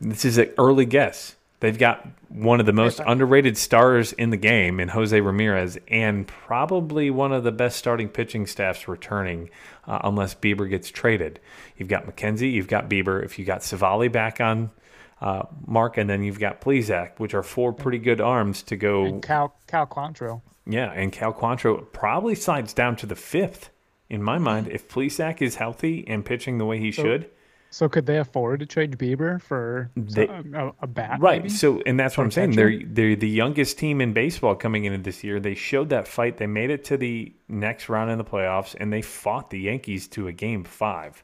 [0.00, 1.36] This is an early guess.
[1.60, 6.26] They've got one of the most underrated stars in the game in Jose Ramirez, and
[6.26, 9.48] probably one of the best starting pitching staffs returning,
[9.86, 11.38] uh, unless Bieber gets traded.
[11.76, 13.24] You've got McKenzie, you've got Bieber.
[13.24, 14.72] If you got Civale back on
[15.20, 19.04] uh, Mark, and then you've got Plesac, which are four pretty good arms to go.
[19.04, 20.42] And Cal Cal Quantrill.
[20.68, 23.70] Yeah, and Cal Quantrill probably slides down to the fifth
[24.10, 27.30] in my mind if Plesac is healthy and pitching the way he should.
[27.70, 31.20] So could they afford to trade Bieber for They- a, a bat?
[31.20, 31.42] Right.
[31.42, 31.48] maybe?
[31.50, 32.52] So, and that's what I'm saying.
[32.52, 35.38] They're they're the youngest team in baseball coming into this year.
[35.38, 36.38] They showed that fight.
[36.38, 40.08] They made it to the next round in the playoffs, and they fought the Yankees
[40.08, 41.22] to a game five.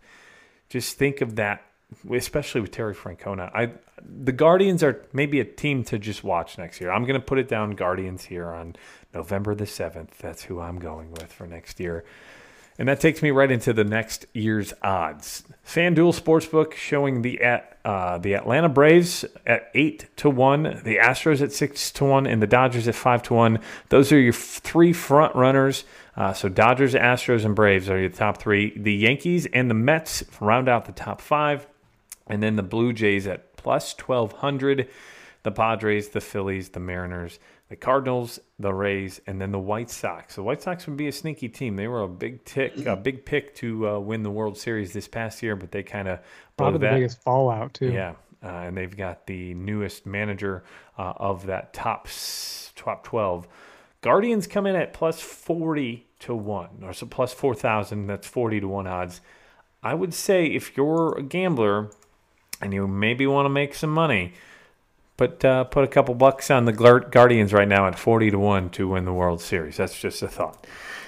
[0.69, 1.63] Just think of that,
[2.11, 3.51] especially with Terry Francona.
[3.55, 3.73] I
[4.07, 6.91] the Guardians are maybe a team to just watch next year.
[6.91, 8.77] I'm going to put it down Guardians here on
[9.15, 10.19] November the seventh.
[10.19, 12.05] That's who I'm going with for next year.
[12.77, 15.45] And that takes me right into the next year's odds.
[15.65, 17.41] FanDuel Sportsbook showing the
[17.85, 22.43] uh, the Atlanta Braves at eight to one, the Astros at six to one, and
[22.43, 23.61] the Dodgers at five to one.
[23.91, 25.85] Those are your three front runners.
[26.17, 28.77] Uh, so Dodgers, Astros, and Braves are your top three.
[28.77, 31.69] The Yankees and the Mets round out the top five,
[32.27, 34.89] and then the Blue Jays at plus twelve hundred.
[35.45, 37.39] The Padres, the Phillies, the Mariners,
[37.69, 40.35] the Cardinals, the Rays, and then the White Sox.
[40.37, 41.77] The White Sox would be a sneaky team.
[41.77, 45.09] They were a big tick, a big pick to uh, win the World Series this
[45.09, 46.21] past year, but they kind of
[46.57, 46.95] Probably the that.
[46.95, 47.91] biggest fallout too.
[47.91, 50.65] Yeah, uh, and they've got the newest manager
[50.99, 52.09] uh, of that top
[52.77, 53.49] top twelve.
[54.03, 58.07] Guardians come in at plus forty to one, or so plus four thousand.
[58.07, 59.21] That's forty to one odds.
[59.83, 61.91] I would say if you're a gambler
[62.61, 64.33] and you maybe want to make some money,
[65.17, 68.71] put uh, put a couple bucks on the Guardians right now at forty to one
[68.71, 69.77] to win the World Series.
[69.77, 70.67] That's just a thought.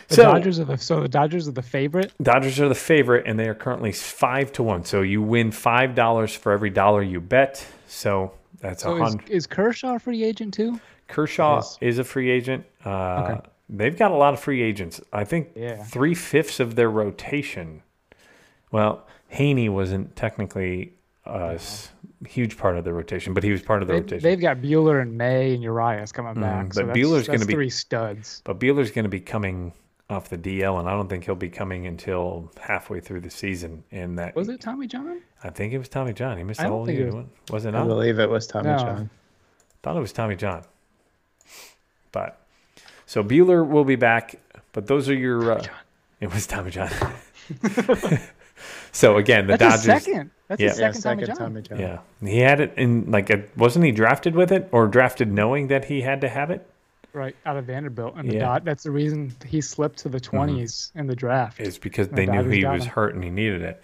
[0.09, 2.13] The so Dodgers are the so the Dodgers are the favorite.
[2.23, 4.85] Dodgers are the favorite, and they are currently five to one.
[4.85, 7.67] So you win five dollars for every dollar you bet.
[7.89, 9.29] So that's a So hundred.
[9.31, 10.81] is Kershaw a free agent too?
[11.09, 11.79] Kershaw Yes.
[11.81, 12.65] is a free agent.
[12.85, 13.41] Uh, Okay.
[13.69, 15.01] They've got a lot of free agents.
[15.13, 15.83] I think Yeah.
[15.83, 17.83] three fifths of their rotation.
[18.71, 19.05] Well,
[19.35, 20.93] Heaney wasn't technically
[21.25, 21.91] a s-
[22.27, 24.23] huge part of the rotation, but he was part of the They, rotation.
[24.23, 26.73] they've got Buehler and May and Urias coming back.
[26.73, 28.41] so but that's, Buehler's gonna be- three studs.
[28.45, 29.73] But Buehler's going to be coming
[30.09, 33.83] off the DL, and I don't think he'll be coming until halfway through the season.
[33.91, 35.21] And that Was it Tommy John?
[35.43, 36.39] I think it was Tommy John.
[36.39, 37.07] He missed I the don't whole year.
[37.07, 37.89] was- Was, was it I not?
[37.89, 38.79] believe it was Tommy No.
[38.79, 39.11] John.
[39.83, 40.63] thought it was Tommy John.
[42.13, 42.41] But
[43.05, 44.37] so Buehler will be back.
[44.73, 45.53] But those are your.
[45.53, 45.65] Uh,
[46.21, 46.91] it was Tommy John.
[48.93, 50.05] so again, the That's Dodgers.
[50.05, 50.31] second.
[50.49, 50.69] That's Yeah.
[50.71, 51.77] his Yeah, second, second Tommy John.
[51.77, 52.01] Tommy John.
[52.23, 55.69] Yeah, he had it in like a, wasn't he drafted with it or drafted knowing
[55.69, 56.67] that he had to have it?
[57.13, 58.41] Right out of Vanderbilt, and the Yeah.
[58.41, 60.37] Dod- that's the reason he slipped to the mm-hmm.
[60.37, 61.59] 20s in the draft.
[61.61, 62.91] Is because The they knew he was him.
[62.91, 63.83] hurt and he needed it.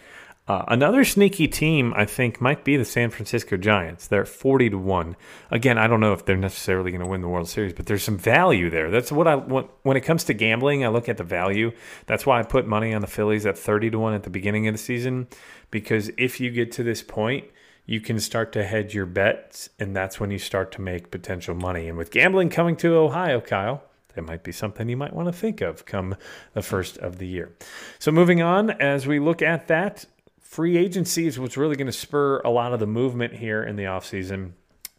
[0.48, 4.08] Uh, another sneaky team, I think, might be the San Francisco Giants.
[4.08, 5.14] They're forty to one.
[5.52, 8.02] Again, I don't know if they're necessarily going to win the World Series, but there's
[8.02, 8.90] some value there.
[8.90, 10.84] That's what I want when it comes to gambling.
[10.84, 11.70] I look at the value.
[12.06, 14.66] That's why I put money on the Phillies at thirty to one at the beginning
[14.66, 15.28] of the season,
[15.70, 17.44] because if you get to this point,
[17.86, 21.54] you can start to hedge your bets, and that's when you start to make potential
[21.54, 21.88] money.
[21.88, 23.84] And with gambling coming to Ohio, Kyle,
[24.14, 26.16] that might be something you might want to think of come
[26.52, 27.52] the first of the year.
[28.00, 30.04] So, moving on, as we look at that,
[30.52, 33.76] free agency is what's really going to spur a lot of the movement here in
[33.76, 34.52] the offseason.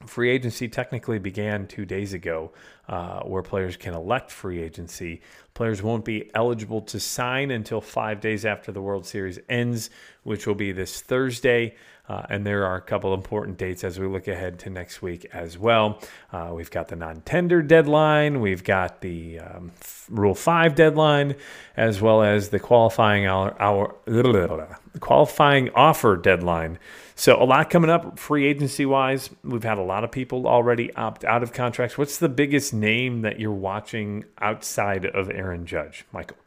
[0.05, 2.51] Free agency technically began two days ago,
[2.87, 5.21] uh, where players can elect free agency.
[5.53, 9.89] Players won't be eligible to sign until five days after the World Series ends,
[10.23, 11.75] which will be this Thursday.
[12.09, 15.25] Uh, and there are a couple important dates as we look ahead to next week
[15.31, 15.99] as well.
[16.33, 19.71] Uh, we've got the non tender deadline, we've got the um,
[20.09, 21.35] Rule 5 deadline,
[21.77, 23.95] as well as the qualifying, hour, hour,
[24.99, 26.77] qualifying offer deadline.
[27.15, 29.29] So, a lot coming up free agency wise.
[29.43, 31.97] We've had a lot of people already opt out of contracts.
[31.97, 36.37] What's the biggest name that you're watching outside of Aaron Judge, Michael?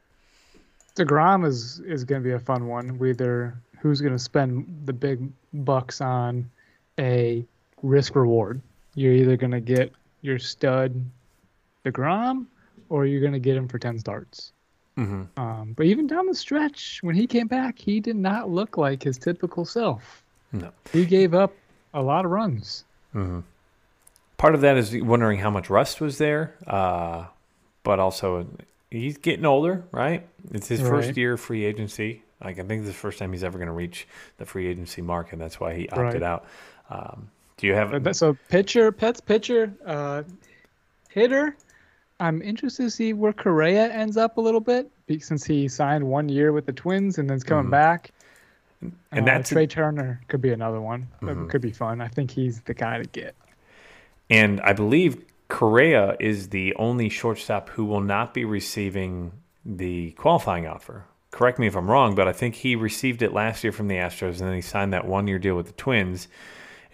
[0.96, 2.98] Degrom is is going to be a fun one.
[2.98, 5.20] Whether who's going to spend the big
[5.52, 6.50] bucks on
[6.98, 7.44] a
[7.82, 8.60] risk reward.
[8.94, 9.92] You're either going to get
[10.22, 11.04] your stud
[11.84, 12.46] Degrom,
[12.88, 14.52] or you're going to get him for ten starts.
[14.98, 15.40] Mm-hmm.
[15.40, 19.02] Um, but even down the stretch, when he came back, he did not look like
[19.02, 20.22] his typical self.
[20.52, 20.70] No.
[20.92, 21.54] He gave up
[21.94, 22.84] a lot of runs.
[24.38, 27.24] Part of that is wondering how much rust was there, uh,
[27.82, 28.46] but also
[28.90, 30.26] he's getting older, right?
[30.52, 32.22] It's his first year free agency.
[32.44, 34.66] Like I think this is the first time he's ever going to reach the free
[34.66, 36.22] agency mark, and that's why he opted Right.
[36.22, 36.44] out.
[36.90, 38.02] Um, do you have?
[38.04, 40.22] That- So pitcher, Pets pitcher, uh,
[41.08, 41.56] hitter.
[42.20, 44.90] I'm interested to see where Correa ends up a little bit
[45.20, 48.10] since he signed one year with the Twins and then's coming back.
[48.86, 49.16] Mm-hmm.
[49.16, 51.08] and Uh, that's Trea Turner could be another one.
[51.22, 51.48] That Mhm.
[51.50, 52.00] could be fun.
[52.00, 53.34] I think he's the guy to get.
[54.30, 59.32] And I believe Correa is the only shortstop who will not be receiving
[59.64, 61.04] the qualifying offer.
[61.30, 63.96] Correct me if I'm wrong, but I think he received it last year from the
[63.96, 66.28] Astros and then he signed that one year deal with the Twins.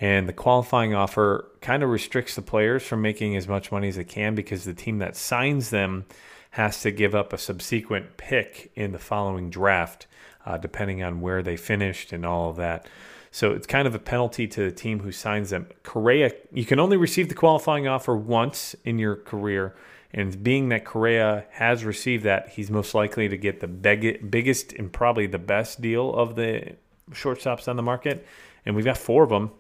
[0.00, 3.96] And the qualifying offer kind of restricts the players from making as much money as
[3.96, 6.04] they can because the team that signs them
[6.52, 10.06] has to give up a subsequent pick in the following draft,
[10.46, 12.88] uh, depending on where they finished and all of that.
[13.30, 15.66] So it's kind of a penalty to the team who signs them.
[15.82, 19.74] Correa, you can only receive the qualifying offer once in your career.
[20.12, 24.74] And being that Correa has received that, he's most likely to get the beg- biggest
[24.74, 26.74] and probably the best deal of the
[27.12, 28.26] shortstops on the market.
[28.66, 29.50] And we've got four of them.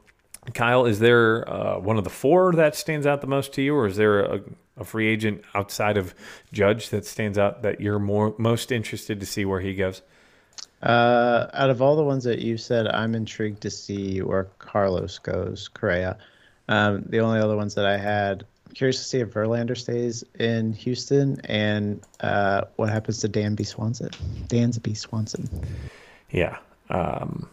[0.52, 3.74] Kyle, is there uh, one of the four that stands out the most to you,
[3.74, 4.40] or is there a,
[4.76, 6.14] a free agent outside of
[6.52, 10.02] Judge that stands out that you're more most interested to see where he goes?
[10.82, 15.18] Uh, out of all the ones that you said, I'm intrigued to see where Carlos
[15.18, 16.18] goes, Correa.
[16.68, 20.24] Um, the only other ones that I had, I'm curious to see if Verlander stays
[20.38, 24.10] in Houston and uh, what happens to Danby Swanson.
[24.48, 25.48] Dansby Swanson.
[26.30, 26.58] Yeah.
[26.90, 27.48] Um,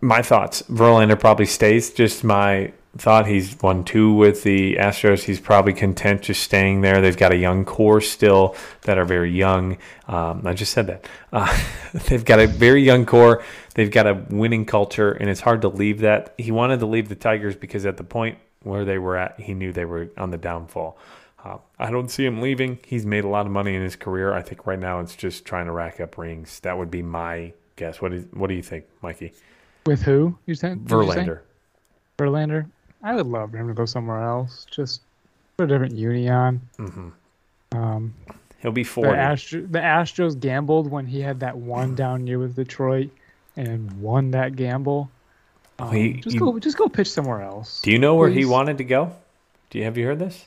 [0.00, 0.62] my thoughts.
[0.62, 1.92] Verlander probably stays.
[1.92, 3.26] Just my thought.
[3.26, 5.22] He's won two with the Astros.
[5.22, 7.00] He's probably content just staying there.
[7.00, 9.78] They've got a young core still that are very young.
[10.08, 11.06] Um, I just said that.
[11.32, 11.58] Uh,
[12.08, 13.42] they've got a very young core.
[13.74, 16.34] They've got a winning culture, and it's hard to leave that.
[16.36, 19.54] He wanted to leave the Tigers because at the point where they were at, he
[19.54, 20.98] knew they were on the downfall.
[21.44, 22.78] Uh, I don't see him leaving.
[22.86, 24.32] He's made a lot of money in his career.
[24.32, 26.60] I think right now it's just trying to rack up rings.
[26.60, 28.00] That would be my guess.
[28.00, 29.32] What is, What do you think, Mikey?
[29.86, 30.38] With who?
[30.46, 30.96] You said did you?
[32.18, 32.66] Verlander.
[33.02, 34.66] I would love for him to go somewhere else.
[34.70, 35.02] Just
[35.56, 36.60] put a different uni on.
[36.76, 37.08] hmm
[37.72, 38.14] Um,
[38.60, 39.18] He'll be the, 40.
[39.18, 43.10] Astro- the Astros gambled when he had that one down year with Detroit
[43.56, 45.10] and won that gamble.
[45.80, 47.80] Um, He- just you- go, just go pitch somewhere else.
[47.82, 49.12] Do you know where he wanted to go?
[49.70, 50.46] Do you have you heard this?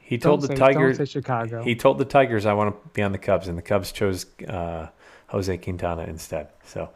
[0.00, 0.96] He Don't told the Tigers.
[0.98, 1.62] Say Chicago.
[1.62, 4.26] He told the Tigers, "I want to be on the Cubs," and the Cubs chose
[4.48, 4.88] uh,
[5.28, 6.48] Jose Quintana instead.
[6.64, 6.90] So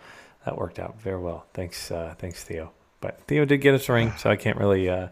[0.44, 1.46] that worked out very well.
[1.54, 2.72] Thanks, uh, thanks, Theo.
[3.04, 4.88] But Theo did get us a ring, so I can't really.
[4.88, 5.08] Uh,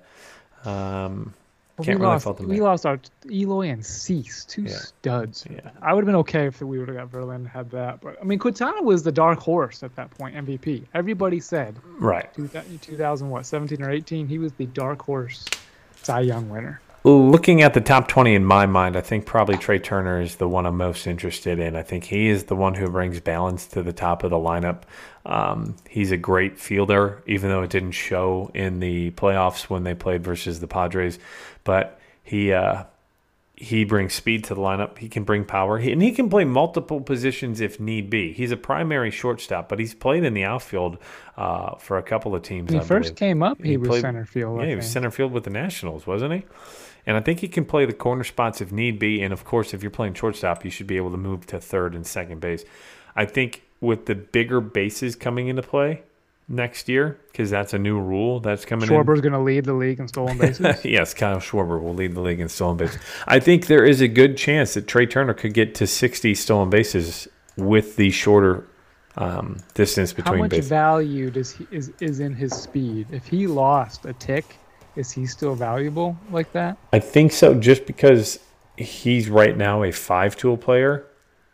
[0.64, 1.34] um,
[1.78, 2.24] can't we really lost.
[2.24, 2.64] fault him We there.
[2.64, 2.98] lost our
[3.30, 4.76] Eloy and Cease, two Yeah.
[4.76, 5.44] studs.
[5.50, 5.60] Yeah.
[5.82, 8.00] I would have been okay if we would have got Verlander had that.
[8.00, 10.84] But I mean, Quintana was the dark horse at that point, MVP.
[10.94, 12.32] Everybody said right.
[12.34, 15.44] 2000, 2000 what 17 or 18, he was the dark horse
[16.02, 16.80] Cy Young winner.
[17.04, 20.46] Looking at the top 20 in my mind, I think probably Trea Turner is the
[20.46, 21.74] one I'm most interested in.
[21.74, 24.82] I think he is the one who brings balance to the top of the lineup.
[25.26, 29.94] Um, he's a great fielder, even though it didn't show in the playoffs when they
[29.94, 31.18] played versus the Padres.
[31.64, 32.84] But he uh,
[33.56, 34.98] he brings speed to the lineup.
[34.98, 38.32] He can bring power, he, and he can play multiple positions if need be.
[38.32, 40.98] He's a primary shortstop, but he's played in the outfield
[41.36, 42.70] uh, for a couple of teams.
[42.70, 43.16] When he I first believe.
[43.16, 44.60] came up, he, He was played- center field.
[44.60, 46.44] Yeah, he was center field with the Nationals, wasn't he?
[47.06, 49.22] And I think he can play the corner spots if need be.
[49.22, 51.94] And of course, if you're playing shortstop, you should be able to move to third
[51.94, 52.64] and second base.
[53.16, 56.02] I think with the bigger bases coming into play
[56.48, 58.94] next year, because that's a new rule that's coming in.
[58.94, 60.84] Schwarber's going to lead the league in stolen bases.
[60.84, 63.00] yes, Kyle Schwarber will lead the league in stolen bases.
[63.26, 66.70] I think there is a good chance that Trea Turner could get to 60 stolen
[66.70, 67.26] bases
[67.56, 68.66] with the shorter
[69.16, 70.68] um, distance How between much bases.
[70.68, 73.08] value does he is is in his speed?
[73.10, 74.56] If he lost a tick,
[74.96, 76.76] is he still valuable like that?
[76.92, 78.38] I think so, just because
[78.76, 81.06] he's right now a five tool player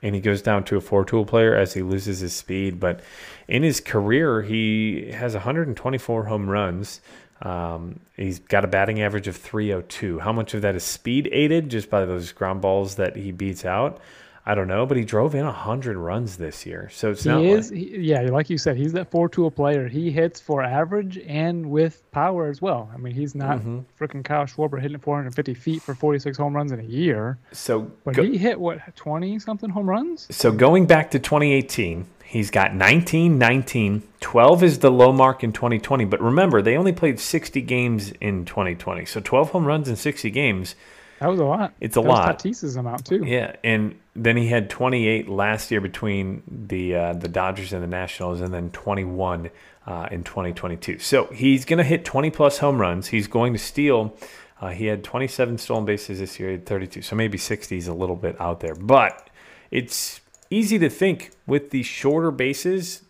[0.03, 2.79] and he goes down to a four tool player as he loses his speed.
[2.79, 3.01] But
[3.49, 7.01] in his career, he has 124 home runs.
[7.43, 10.21] Um, he's got a batting average of 302.
[10.21, 13.65] How much of that is speed aided just by those ground balls that he beats
[13.65, 14.01] out?
[14.49, 16.89] I don't know, but he drove in 100 runs this year.
[16.91, 19.87] So it's He not is, like, he, yeah, like you said, he's that four-tool player.
[19.89, 22.91] He hits for average and with power as well.
[22.95, 23.81] I mean, he's not Mm-hmm.
[24.03, 28.15] freaking Kyle Schwarber hitting 450 feet for 46 home runs in a year, so but
[28.15, 30.27] go- he hit what 20 something home runs.
[30.35, 35.53] So going back to 2018, he's got 19, 19, 12 is the low mark in
[35.53, 36.07] 2020.
[36.07, 39.05] But remember, they only played 60 games in 2020.
[39.05, 40.75] So 12 home runs in 60 games.
[41.21, 41.75] That was a lot.
[41.81, 42.39] It's a that lot.
[42.39, 43.25] Tatis's amount too.
[43.25, 47.89] Yeah, and then he had 28 last year between the uh, the Dodgers and the
[47.89, 49.51] Nationals, and then 21
[49.87, 50.99] uh, in 2022.
[50.99, 53.09] So he's going to hit 20 plus home runs.
[53.09, 54.17] He's going to steal.
[54.61, 56.49] Uh, he had 27 stolen bases this year.
[56.49, 58.75] He had 32, so maybe 60 is a little bit out there.
[58.75, 59.31] But
[59.71, 63.03] it's easy to think with the shorter bases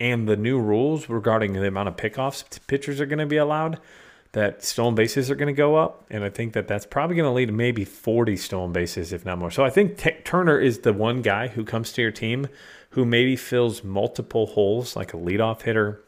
[0.00, 3.78] and the new rules regarding the amount of pickoffs pitchers are going to be allowed
[4.34, 7.28] that stolen bases are going to go up, and I think that that's probably going
[7.28, 9.50] to lead to maybe 40 stolen bases, if not more.
[9.50, 12.48] So I think T- Turner is the one guy who comes to your team
[12.90, 16.00] who maybe fills multiple holes, like a leadoff hitter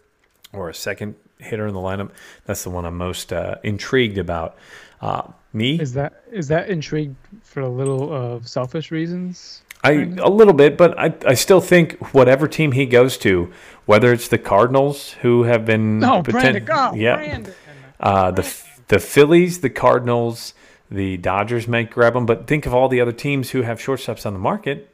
[0.53, 2.11] or a second hitter in the lineup.
[2.45, 4.57] That's the one I'm most uh, intrigued about.
[5.01, 5.23] Uh,
[5.53, 9.63] me, Is that is that intrigued for a little of selfish reasons?
[9.85, 13.53] I a little bit, but I, I still think whatever team he goes to,
[13.85, 17.55] whether it's the Cardinals who have been No, poten- Brandon, go, yeah, Brandon.
[18.01, 20.55] Uh, the the Phillies, the Cardinals,
[20.91, 24.25] the Dodgers might grab them, but think of all the other teams who have shortstops
[24.25, 24.89] on the market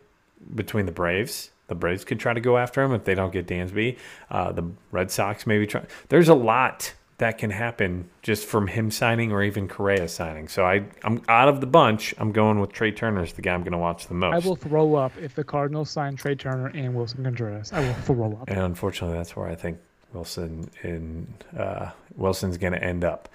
[0.54, 1.50] between the Braves.
[1.68, 3.98] The Braves could try to go after him if they don't get Dansby.
[4.30, 5.84] Uh, the Red Sox maybe try.
[6.08, 10.48] There's a lot that can happen just from him signing or even Correa signing.
[10.48, 12.14] So I, I'm out of the bunch.
[12.18, 14.34] I'm going with Trea Turner as the guy I'm going to watch the most.
[14.34, 17.72] I will throw up if the Cardinals sign Trea Turner and Willson Contreras.
[17.72, 18.48] I will throw up.
[18.48, 19.78] And unfortunately, that's where I think
[20.12, 23.28] Wilson in uh, Wilson's going to end up.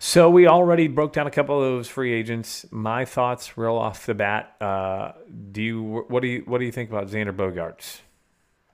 [0.00, 2.64] So we already broke down a couple of those free agents.
[2.70, 4.54] My thoughts, real off the bat.
[4.60, 5.12] Uh,
[5.50, 8.00] do you what do you what do you think about Xander Bogaerts?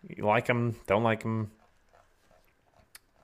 [0.07, 0.77] You like him?
[0.87, 1.51] Don't like him?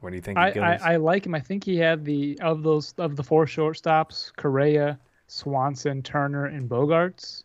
[0.00, 0.50] Where do you think I.
[0.50, 1.34] I, I like him.
[1.34, 6.70] I think he had the of those of the four shortstops: Correa, Swanson, Turner, and
[6.70, 7.44] Bogaerts.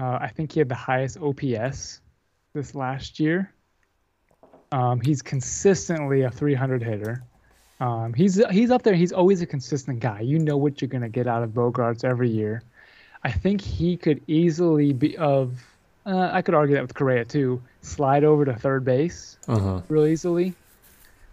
[0.00, 2.00] Uh, I think he had the highest OPS
[2.54, 3.52] this last year.
[4.72, 7.22] Um, he's consistently a 300 hitter.
[7.80, 8.94] Um, he's he's up there.
[8.94, 10.20] He's always a consistent guy.
[10.20, 12.62] You know what you're gonna get out of Bogaerts every year.
[13.22, 15.64] I think he could easily be of.
[16.04, 17.62] Uh, I could argue that with Correa too.
[17.82, 19.82] Slide over to third base uh-huh.
[19.88, 20.54] real easily,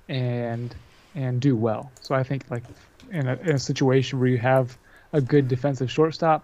[0.07, 0.75] and
[1.15, 1.91] and do well.
[2.01, 2.63] So I think like
[3.11, 4.77] in a, in a situation where you have
[5.13, 6.43] a good defensive shortstop,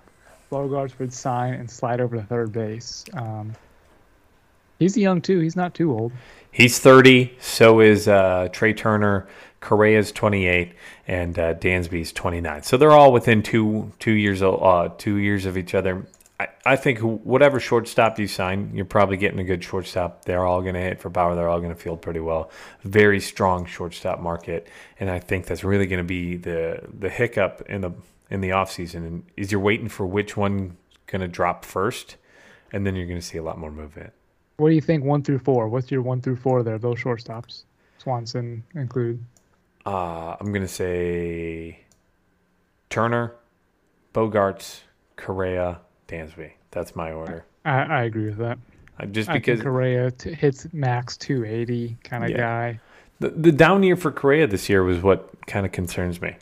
[0.52, 3.06] Bogaerts would sign and slide over to third base.
[3.14, 3.54] Um,
[4.82, 5.40] he's young too.
[5.40, 6.12] He's not too old.
[6.52, 7.38] He's 30.
[7.40, 9.28] So is uh, Trea Turner.
[9.62, 10.74] Correa's 28,
[11.08, 12.64] and uh, Dansby's 29.
[12.64, 16.08] So they're all within two two years uh, two years of each other.
[16.40, 20.26] I, I think whatever shortstop you sign, you're probably getting a good shortstop.
[20.26, 21.36] They're all going to hit for power.
[21.36, 22.50] They're all going to field pretty well.
[22.84, 24.68] Very strong shortstop market,
[25.00, 27.92] and I think that's really going to be the the hiccup in the
[28.32, 29.22] in the offseason.
[29.38, 30.76] Is you're waiting for which one
[31.06, 32.16] going to drop first,
[32.72, 34.14] and then you're going to see a lot more movement.
[34.62, 35.68] What do you think one through four?
[35.70, 36.78] What's your one through four there?
[36.78, 37.64] Those shortstops,
[37.98, 39.20] Swanson included.
[39.88, 41.80] Uh, I'm going to say
[42.92, 43.34] Turner,
[44.14, 44.82] Bogaerts,
[45.16, 46.52] Correa, Dansby.
[46.70, 47.44] That's my order.
[47.66, 48.60] I, I agree with that.
[49.00, 52.38] Uh, just I because Correa t- hits max 280 kind of Yeah.
[52.38, 52.80] guy.
[53.20, 56.36] the, the down year for Correa this year was what kind of concerns me.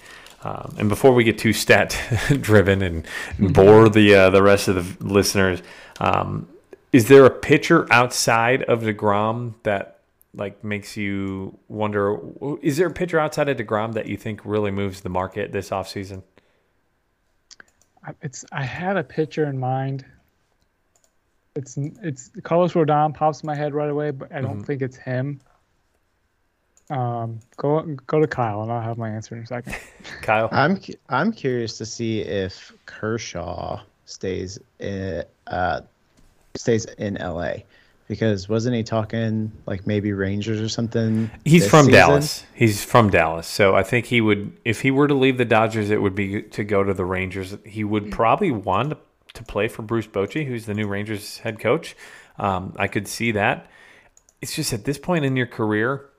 [0.43, 1.97] Um, and before we get too stat
[2.41, 3.07] driven and,
[3.37, 5.61] and bore the uh, the rest of the listeners,
[6.01, 6.49] um,
[6.91, 9.99] is there a pitcher outside of Degrom that
[10.33, 12.17] like makes you wonder?
[12.61, 15.69] Is there a pitcher outside of Degrom that you think really moves the market this
[15.69, 16.23] offseason?
[18.03, 20.05] I- It's I had a pitcher in mind.
[21.55, 24.65] It's it's Carlos Rodon pops in my head right away, but I don't Mhm.
[24.65, 25.41] think it's him.
[26.91, 29.75] Um, go go to Kyle, and I'll have my answer in a second.
[30.21, 30.79] Kyle, I'm
[31.09, 35.81] I'm curious to see if Kershaw stays in, uh,
[36.59, 37.53] stays in LA
[38.07, 41.31] because wasn't he talking like maybe Rangers or something?
[41.45, 41.93] He's from season?
[41.93, 42.45] Dallas.
[42.53, 43.47] He's from Dallas.
[43.47, 46.41] So I think he would, if he were to leave the Dodgers, it would be
[46.41, 47.55] to go to the Rangers.
[47.65, 48.97] He would probably want
[49.33, 51.95] to play for Bruce Bochy, who's the new Rangers head coach.
[52.37, 53.67] Um, I could see that.
[54.41, 56.09] It's just at this point in your career,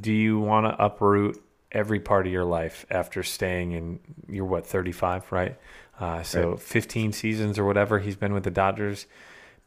[0.00, 4.66] do you want to uproot every part of your life after staying in, you're what,
[4.66, 5.58] 35, right?
[6.00, 9.06] Uh, so 15 seasons or whatever he's been with the Dodgers.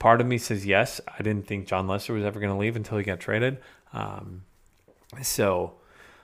[0.02, 1.00] Part of me says yes.
[1.08, 3.60] I didn't think Jon Lester was ever going to leave until he got traded.
[3.94, 4.42] Um,
[5.22, 5.74] so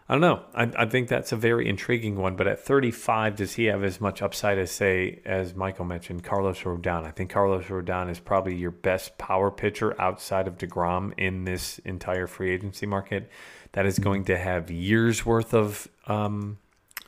[0.10, 0.42] I don't know.
[0.56, 2.36] I, I think that's a very intriguing one.
[2.36, 6.62] But at 35, does he have as much upside as, say, as Michael mentioned, Carlos
[6.62, 7.06] Rodon?
[7.06, 11.78] I think Carlos Rodon is probably your best power pitcher outside of DeGrom in this
[11.86, 13.30] entire free agency market.
[13.74, 16.58] That is going to have years worth of um,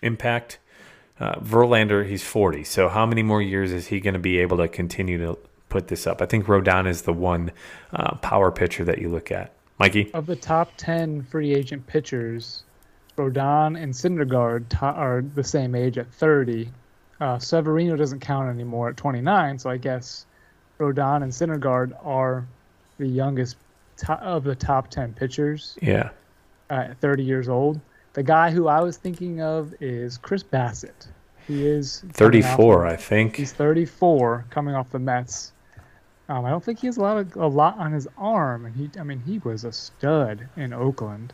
[0.04, 0.60] impact.
[1.20, 2.64] Uh, Verlander, he's 40.
[2.64, 5.40] So how many more years is he going to be able to continue to
[5.70, 6.22] put this up?
[6.22, 7.52] I think Rodon is the one
[7.94, 9.54] uh, power pitcher that you look at.
[9.78, 10.12] Mikey?
[10.14, 12.64] of the top 10 free agent pitchers,
[13.18, 16.70] Rodon and Syndergaard are the same age at 30.
[17.22, 20.26] Uh, Severino doesn't count anymore at 29, so I guess
[20.80, 22.46] Rodon and Syndergaard are
[22.98, 23.56] the youngest
[23.98, 26.10] to- of the top 10 pitchers Yeah.
[26.70, 27.80] uh, at 30 years old.
[28.14, 31.08] The guy who I was thinking of is Chris Bassitt.
[31.48, 33.36] He is coming off 34, the- I think.
[33.38, 35.54] He's 34, coming off the Mets.
[36.30, 38.76] Um, I don't think he has a lot of, a lot on his arm, and
[38.76, 41.34] he, I mean, he was a stud in Oakland.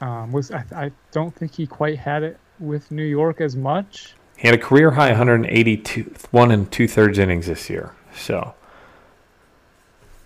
[0.00, 4.14] Um, was I, I don't think he quite had it with New York as much.
[4.36, 7.94] He had a career high 182, one and two thirds innings this year.
[8.16, 8.54] So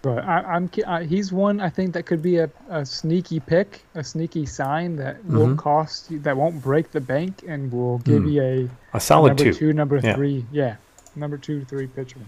[0.01, 3.85] But I, I'm I, he's one I think that could be a, a sneaky pick,
[3.95, 5.63] a sneaky sign that won't Mhm.
[5.63, 8.29] cost you, that won't break the bank, and will give Hmm.
[8.31, 9.53] you a a solid number two.
[9.53, 10.15] two, number Yeah.
[10.15, 10.77] three, yeah,
[11.15, 12.21] number two, three pitcher.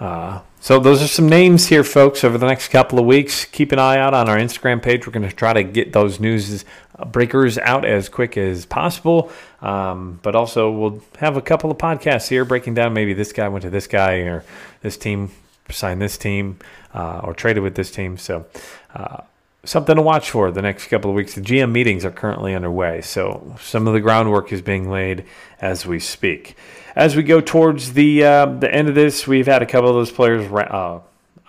[0.00, 2.24] Uh, so those are some names here, folks.
[2.24, 5.06] Over the next couple of weeks, keep an eye out on our Instagram page.
[5.06, 6.64] We're going to try to get those news
[6.98, 9.30] uh, breakers out as quick as possible.
[9.60, 13.46] Um, but also, we'll have a couple of podcasts here breaking down maybe this guy
[13.48, 14.42] went to this guy or
[14.80, 15.30] this team
[15.70, 16.58] signed this team
[16.94, 18.16] uh, or traded with this team.
[18.16, 18.46] So.
[18.94, 19.22] Uh,
[19.62, 21.34] Something to watch for the next couple of weeks.
[21.34, 25.26] The GM meetings are currently underway, so some of the groundwork is being laid
[25.60, 26.56] as we speak.
[26.96, 29.96] As we go towards the uh, the end of this, we've had a couple of
[29.96, 31.00] those players uh,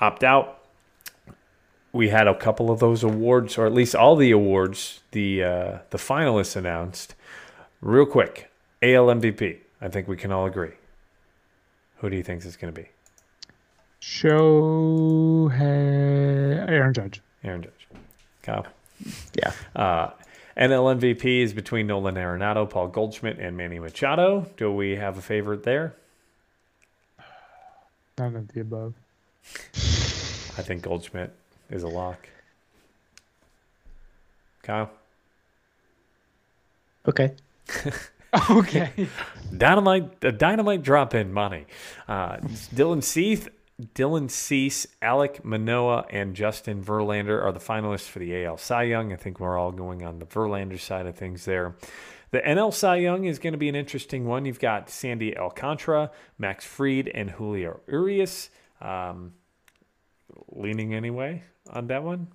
[0.01, 0.59] opt out.
[1.93, 5.77] we had a couple of those awards, or at least all the awards, the uh,
[5.91, 7.15] the finalists announced.
[7.81, 8.51] Real quick,
[8.81, 9.59] AL MVP.
[9.81, 10.73] I think we can all agree.
[11.97, 12.89] Who do you think is going to be?
[13.99, 17.21] Show Aaron Judge.
[17.43, 17.80] Aaron Judge.
[18.43, 18.65] Kyle.
[19.33, 19.51] Yeah.
[19.75, 20.11] Uh,
[20.57, 24.47] NL MVP is between Nolan Arenado, Paul Goldschmidt, and Manny Machado.
[24.57, 25.95] Do we have a favorite there?
[28.17, 28.93] None of the above.
[29.73, 31.33] I think Goldschmidt
[31.69, 32.27] is a lock.
[34.63, 34.91] Kyle.
[37.07, 37.33] Okay.
[38.49, 39.09] Okay.
[39.57, 41.65] Dynamite, a dynamite drop in money.
[42.07, 42.37] Uh,
[42.73, 43.49] Dylan Cease,
[43.79, 49.11] Dylan Cease, Alek Manoah, and Justin Verlander are the finalists for the AL Cy Young.
[49.11, 51.75] I think we're all going on the Verlander side of things there.
[52.31, 54.45] The NL Cy Young is going to be an interesting one.
[54.45, 58.49] You've got Sandy Alcantara, Max Fried, and Julio Urias.
[58.79, 59.33] Um,
[60.49, 62.27] leaning anyway on that one.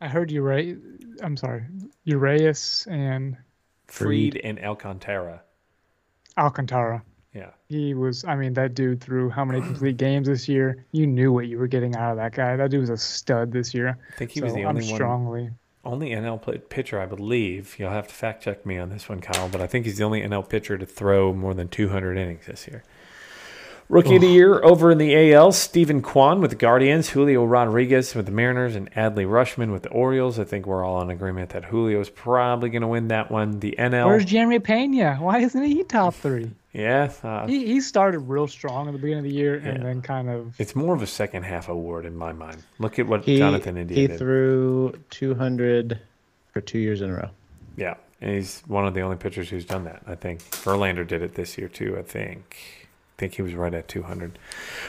[0.00, 0.74] I heard Ura.
[1.22, 1.66] I'm sorry,
[2.04, 3.36] Urias and
[3.86, 5.42] Fried and Alcantara.
[6.38, 7.04] Alcantara.
[7.34, 7.50] Yeah.
[7.68, 8.24] He was.
[8.24, 10.84] I mean, that dude threw how many complete games this year?
[10.92, 12.56] You knew what you were getting out of that guy.
[12.56, 13.98] That dude was a stud this year.
[14.12, 15.50] I think he so was the I'm only one strongly.
[15.84, 17.76] only NL pitcher, I believe.
[17.78, 20.04] You'll have to fact check me on this one, Kyle, but I think he's the
[20.04, 22.84] only NL pitcher to throw more than 200 innings this year.
[23.92, 28.14] Rookie of the year over in the AL, Steven Kwan with the Guardians, Julio Rodriguez
[28.14, 30.38] with the Mariners, and Adley Rutschman with the Orioles.
[30.38, 33.60] I think we're all in agreement that Julio is probably going to win that one.
[33.60, 35.16] The NL, Where's Jeremy Pena?
[35.16, 36.50] Why isn't he top three?
[36.72, 39.82] yeah, uh, He he started real strong at the beginning of the year and Yeah.
[39.84, 42.62] then kind of it's more of a second half award in my mind.
[42.78, 44.18] Look at what He, Jonathan India he did.
[44.18, 46.00] threw 200
[46.50, 47.28] for two years in a row.
[47.76, 50.00] Yeah, and he's one of the only pitchers who's done that.
[50.06, 51.96] I think Verlander did it this year too.
[51.98, 52.81] I think.
[53.22, 54.36] I think he was right at 200.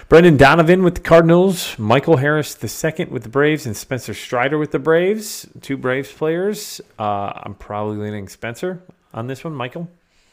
[0.10, 4.58] Brendan Donovan with the Cardinals, Michael Harris the second with the Braves, and Spencer Strider
[4.58, 5.48] with the Braves.
[5.62, 6.82] Two Braves players.
[6.98, 8.82] Uh, I'm probably leaning Spencer
[9.14, 9.54] on this one.
[9.54, 9.88] Michael,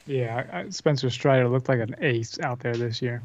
[0.07, 0.65] yeah.
[0.71, 3.21] Spencer Strider looked like an ace out there this year,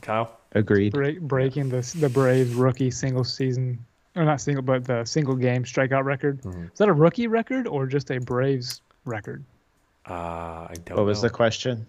[0.00, 0.38] Kyle.
[0.52, 0.92] Agreed.
[0.92, 3.84] break, breaking the the Braves rookie single season
[4.14, 6.40] or not single but the single game strikeout record.
[6.42, 6.70] Mhm.
[6.72, 9.42] Is that a rookie record or just a Braves record?
[10.08, 10.96] Uh, I don't know.
[10.98, 11.84] What was the question?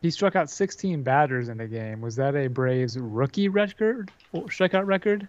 [0.00, 2.00] He struck out 16 batters in the game.
[2.00, 5.28] Was that a Braves rookie record or strikeout record?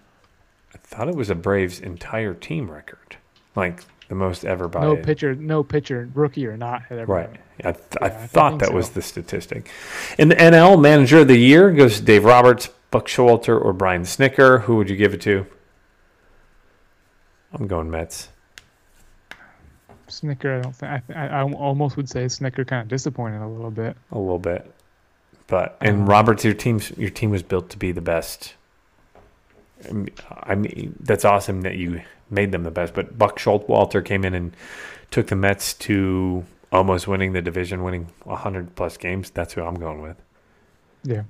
[0.74, 3.18] I thought it was a Braves entire team record,
[3.56, 7.14] like the most ever by No pitcher, no pitcher, rookie or not, had ever.
[7.14, 7.30] Right.
[7.64, 9.70] I, th- Yeah, I thought think that was the statistic.
[10.18, 14.04] And the NL, manager of the year goes to Dave Roberts, Buck Showalter, or Brian
[14.04, 14.62] Snitker.
[14.62, 15.46] Who would you give it to?
[17.54, 18.30] I'm going Mets.
[20.12, 20.92] Snitker, I don't think.
[20.92, 23.96] I, th- I, almost would say Snitker kind of disappointed a little bit.
[24.12, 24.72] A little bit,
[25.48, 28.54] but and Um, Roberts, your team's your team was built to be the best.
[30.44, 32.94] I mean- that's awesome that you made them the best.
[32.94, 34.56] But Buck Showalter came in and
[35.10, 39.30] took the Mets to almost winning the division, winning 100 plus games.
[39.30, 40.18] That's who I'm going with.
[41.04, 41.24] Yeah.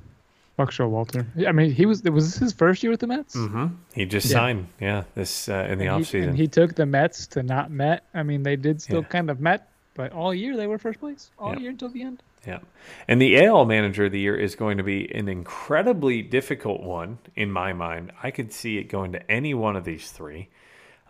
[0.62, 1.26] Buck Showalter.
[1.48, 2.04] I mean, he was.
[2.04, 3.36] Was this his first year with the Mets?
[3.36, 3.68] Mm-hmm.
[3.94, 4.34] He just Yeah.
[4.34, 6.28] signed, yeah, this uh, in the and, he, offseason.
[6.30, 8.04] and he took the Mets to not Met.
[8.14, 9.08] I mean, they did still Yeah.
[9.08, 11.32] kind of Met, but all year they were first place.
[11.40, 12.22] All year until the end.
[12.46, 12.60] Yeah.
[13.08, 17.20] And the AL manager of the year is going to be an incredibly difficult one
[17.36, 18.12] in my mind.
[18.24, 20.50] I could see it going to any one of these three.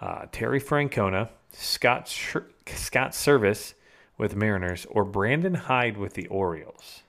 [0.01, 2.37] Uh, Terry Francona, Scott Sh-
[2.67, 3.73] Scott Servais
[4.17, 7.03] with Mariners, or Brandon Hyde with the Orioles.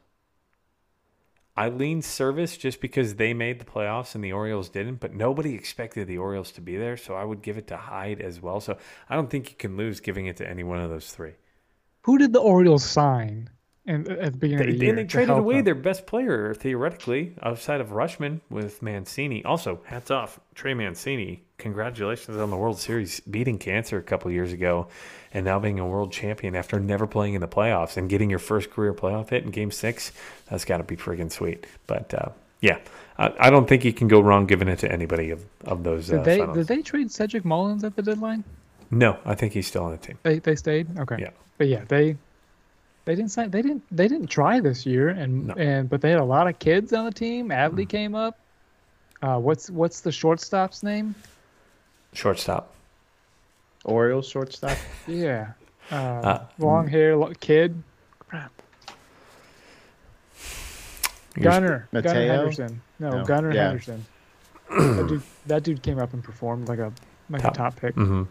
[1.62, 5.54] I lean Servais just because they made the playoffs and the Orioles didn't, but nobody
[5.54, 8.58] expected the Orioles to be there, so I would give it to Hyde as well.
[8.58, 8.76] So
[9.08, 11.34] I don't think you can lose giving it to any one of those three.
[12.00, 13.48] Who did the Orioles sign
[13.84, 14.90] in, at the beginning They, of the year?
[14.90, 15.64] and they traded away them?
[15.64, 19.44] their best player, theoretically, outside of Rutschman with Mancini.
[19.44, 21.42] Also, hats off, Trey Mancini.
[21.58, 24.88] Congratulations on the World Series, beating cancer a couple years ago,
[25.32, 28.38] and now being a world champion after never playing in the playoffs and getting your
[28.40, 30.12] first career playoff hit in Game Six.
[30.50, 31.66] That's got to be friggin' sweet.
[31.86, 32.30] But uh,
[32.60, 32.78] yeah,
[33.16, 36.08] I, I don't think you can go wrong giving it to anybody of, of those.
[36.08, 38.42] Did uh, they did they trade Cedric Mullins at the deadline?
[38.90, 40.18] No, I think he's still on the team.
[40.22, 40.98] They they stayed.
[40.98, 41.16] Okay.
[41.18, 41.30] Yeah.
[41.58, 42.16] But yeah, they
[43.04, 43.50] they didn't sign.
[43.50, 45.54] They didn't they didn't try this year, and No.
[45.54, 47.48] and but they had a lot of kids on the team.
[47.48, 48.38] Adley came up.
[49.22, 51.14] Uh, what's what's the shortstop's name?
[52.12, 52.72] Shortstop.
[53.84, 54.76] Orioles shortstop.
[55.08, 55.52] Yeah.
[55.90, 57.82] Uh, Uh, long hair lo- kid.
[58.20, 58.52] Crap.
[61.36, 61.68] You're- Gunnar.
[61.68, 62.36] Gunnar Mateo?
[62.36, 62.80] Henderson.
[62.98, 63.64] No, No, Gunnar yeah.
[63.68, 64.04] Henderson.
[64.70, 65.22] that dude.
[65.46, 66.92] That dude came up and performed like a
[67.28, 67.54] like Top.
[67.54, 67.96] a top pick.
[67.96, 68.22] Mm-hmm.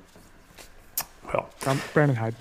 [1.28, 2.36] Well, Um, Brandon Hyde.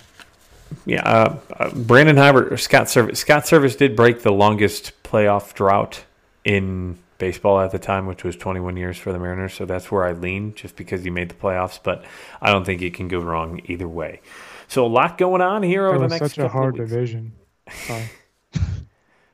[0.87, 3.17] Yeah, uh, uh, Brandon Hyber or Scott Servais.
[3.17, 6.05] Scott Servais did break the longest playoff drought
[6.45, 9.55] in baseball at the time, which was 21 years for the Mariners.
[9.55, 11.79] So that's where I lean, just because he made the playoffs.
[11.83, 12.05] But
[12.41, 14.21] I don't think it can go wrong either way.
[14.69, 17.33] So a lot going on here over the next such a hard division.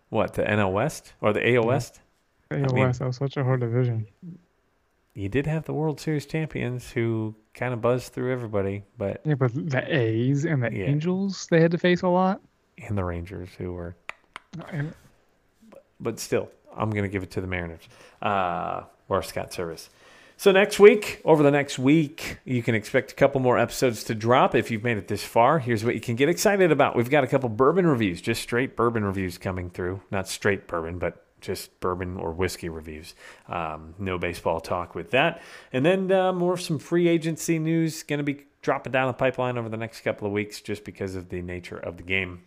[0.08, 2.00] What the NL West or the AL West?
[2.50, 4.06] AL mean- West, that was such a hard division.
[5.14, 9.34] You did have the World Series champions who kind of buzzed through everybody, but Yeah,
[9.34, 10.84] but the A's and the Yeah.
[10.84, 12.40] Angels, they had to face a lot.
[12.86, 13.96] and the Rangers who were
[14.70, 14.94] And
[15.98, 17.88] but still, I'm going to give it to the Mariners
[18.22, 19.88] uh, or Scott Servais.
[20.38, 24.14] So next week, over the next week, you can expect a couple more episodes to
[24.14, 24.54] drop.
[24.54, 26.94] If you've made it this far, here's what you can get excited about.
[26.94, 30.02] We've got a couple bourbon reviews, just straight bourbon reviews coming through.
[30.10, 33.14] Not straight bourbon, but just bourbon or whiskey reviews.
[33.48, 35.40] Um, no baseball talk with that.
[35.72, 39.12] And then uh, more of some free agency news going to be dropping down the
[39.12, 42.42] pipeline over the next couple of weeks just because of the nature of the game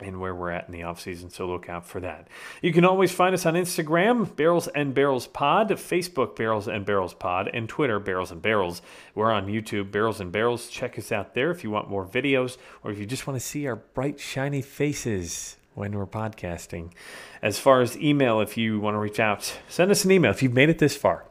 [0.00, 2.26] and where we're at in the offseason, so look out for that.
[2.60, 7.14] You can always find us on Instagram, Barrels and Barrels Pod, Facebook, Barrels and Barrels
[7.14, 8.82] Pod, and Twitter, Barrels and Barrels.
[9.14, 10.68] We're on YouTube, Barrels and Barrels.
[10.68, 13.46] Check us out there if you want more videos or if you just want to
[13.46, 16.92] see our bright, shiny faces when we're podcasting.
[17.40, 20.30] As far as email, if you want to reach out, send us an email.
[20.30, 21.24] If you've made it this far,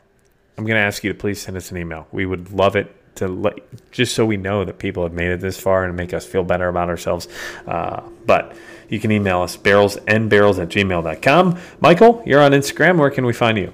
[0.58, 2.08] I'm going to ask you to please send us an email.
[2.12, 3.60] We would love it to let,
[3.92, 6.44] just so we know that people have made it this far and make us feel
[6.44, 7.28] better about ourselves.
[7.68, 8.56] Uh, but
[8.90, 11.60] you can email us barrels and barrels at gmail.com.
[11.80, 12.98] Michael, you're on Instagram.
[12.98, 13.74] Where can we find you?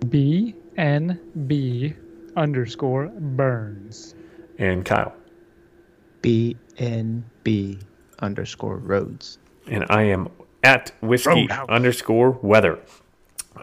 [0.00, 1.96] BNB
[2.36, 4.14] underscore Burns.
[4.58, 5.14] And Kyle.
[6.22, 7.82] BNB
[8.22, 9.38] underscore roads.
[9.66, 10.28] And I am
[10.62, 11.68] at whiskey Roadhouse.
[11.68, 12.78] underscore weather.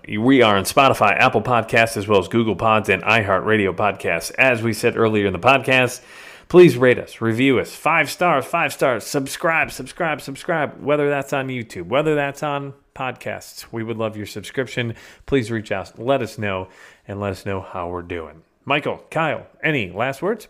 [0.08, 4.32] We are on Spotify, Apple Podcasts, as well as Google Pods and iHeartRadio Podcasts.
[4.38, 6.02] As we said earlier in the podcast,
[6.48, 11.48] please rate us, review us, five stars, five stars, subscribe, subscribe, subscribe, whether that's on
[11.48, 13.66] YouTube, whether that's on podcasts.
[13.72, 14.96] We would love your subscription.
[15.26, 16.70] Please reach out, let us know,
[17.08, 18.44] and let us know how we're doing.
[18.66, 20.48] Michael, Kyle, any last words?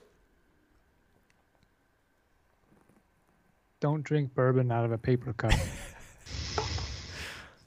[3.79, 5.53] Don't drink bourbon out of a paper cup.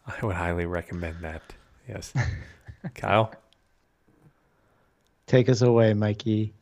[0.07, 1.43] I would highly recommend that.
[1.89, 2.13] Yes.
[2.95, 3.33] Kyle?
[5.27, 6.53] Take us away, Mikey.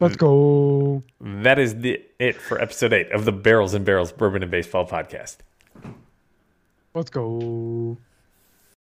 [0.00, 1.02] Let's go.
[1.20, 4.86] That is the, it for episode eight of the Barrels and Barrels Bourbon and Baseball
[4.86, 5.36] podcast.
[6.94, 7.98] Let's go.